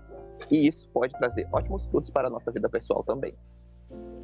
E 0.50 0.68
isso 0.68 0.90
pode 0.90 1.14
trazer 1.14 1.48
ótimos 1.52 1.86
frutos 1.88 2.10
para 2.10 2.28
a 2.28 2.32
nossa 2.32 2.52
vida 2.52 2.68
pessoal 2.70 3.04
também. 3.04 3.34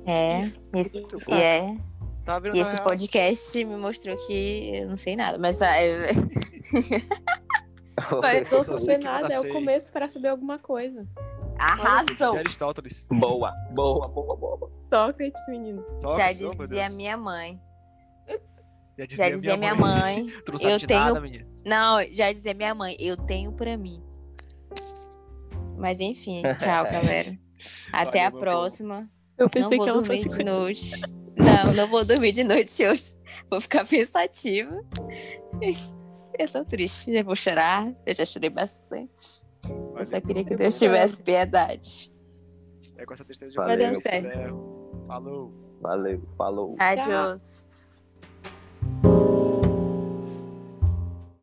É, 0.07 0.41
Muito 0.73 1.17
e 1.29 1.33
é, 1.33 1.77
Tá 2.25 2.41
e 2.53 2.59
esse 2.59 2.73
real. 2.73 2.83
podcast 2.83 3.65
me 3.65 3.77
mostrou 3.77 4.17
que 4.25 4.71
eu 4.77 4.87
não 4.87 4.95
sei 4.95 5.15
nada, 5.15 5.37
mas 5.37 5.59
vai. 5.59 5.87
Vai, 8.21 8.41
não 8.43 8.63
sei 8.63 8.79
saber 8.79 8.99
que 8.99 9.05
nada 9.05 9.33
é 9.33 9.39
o 9.39 9.49
começo 9.53 9.91
para 9.91 10.07
saber 10.07 10.27
alguma 10.27 10.59
coisa. 10.59 11.07
Arrasou! 11.57 12.35
Aristóteles. 12.37 13.07
boa, 13.09 13.51
boa, 13.71 14.07
boa, 14.09 14.35
boa. 14.35 14.71
Sócrates, 14.93 15.39
menino. 15.47 15.83
Só 15.99 16.17
Já 16.17 16.27
oh, 16.27 16.31
dizia 16.31 16.67
Deus. 16.67 16.95
minha 16.95 17.15
mãe. 17.15 17.59
Já 18.97 19.05
Já 19.09 19.29
dizia 19.29 19.57
minha 19.57 19.75
mãe. 19.75 20.25
Tu 20.45 20.51
não 20.51 20.59
sabe 20.59 20.73
eu 20.73 20.77
de 20.77 20.87
tenho- 20.87 20.99
nada, 20.99 21.21
menina. 21.21 21.47
Não, 21.65 22.03
já 22.11 22.31
dizia 22.31 22.53
minha 22.53 22.75
mãe, 22.75 22.95
eu 22.99 23.15
tenho 23.17 23.51
pra 23.53 23.77
mim. 23.77 24.03
Mas 25.77 25.99
enfim, 25.99 26.41
tchau, 26.59 26.83
galera. 26.85 27.37
Até 27.91 28.29
Valeu, 28.29 28.37
a 28.37 28.41
próxima. 28.41 29.09
Eu 29.37 29.45
Não 29.45 29.49
pensei 29.49 29.77
vou 29.77 29.85
que 29.85 29.89
ela 29.89 30.01
dormir 30.01 30.23
fosse 30.23 30.37
de 30.37 30.43
noite. 30.43 31.01
Não, 31.37 31.73
não 31.73 31.87
vou 31.87 32.03
dormir 32.05 32.31
de 32.31 32.43
noite 32.43 32.85
hoje. 32.85 33.13
Vou 33.49 33.59
ficar 33.59 33.85
pensativa. 33.85 34.81
Eu 36.37 36.49
tô 36.49 36.65
triste, 36.65 37.13
já 37.13 37.23
vou 37.23 37.35
chorar. 37.35 37.93
Eu 38.05 38.13
já 38.13 38.25
chorei 38.25 38.49
bastante. 38.49 39.41
Eu 39.63 40.05
só 40.05 40.11
Valeu. 40.11 40.21
queria 40.21 40.43
que 40.43 40.53
Eu 40.53 40.57
Deus 40.57 40.77
tivesse 40.77 41.23
piedade. 41.23 42.11
É 42.97 43.05
com 43.05 43.13
essa 43.13 43.23
tristeza 43.23 43.51
de 43.51 43.57
Valeu. 43.57 43.87
eu 43.87 43.91
encerro. 43.93 45.05
Falou. 45.07 45.53
Valeu, 45.81 46.21
falou. 46.37 46.75
Adiós. 46.77 47.53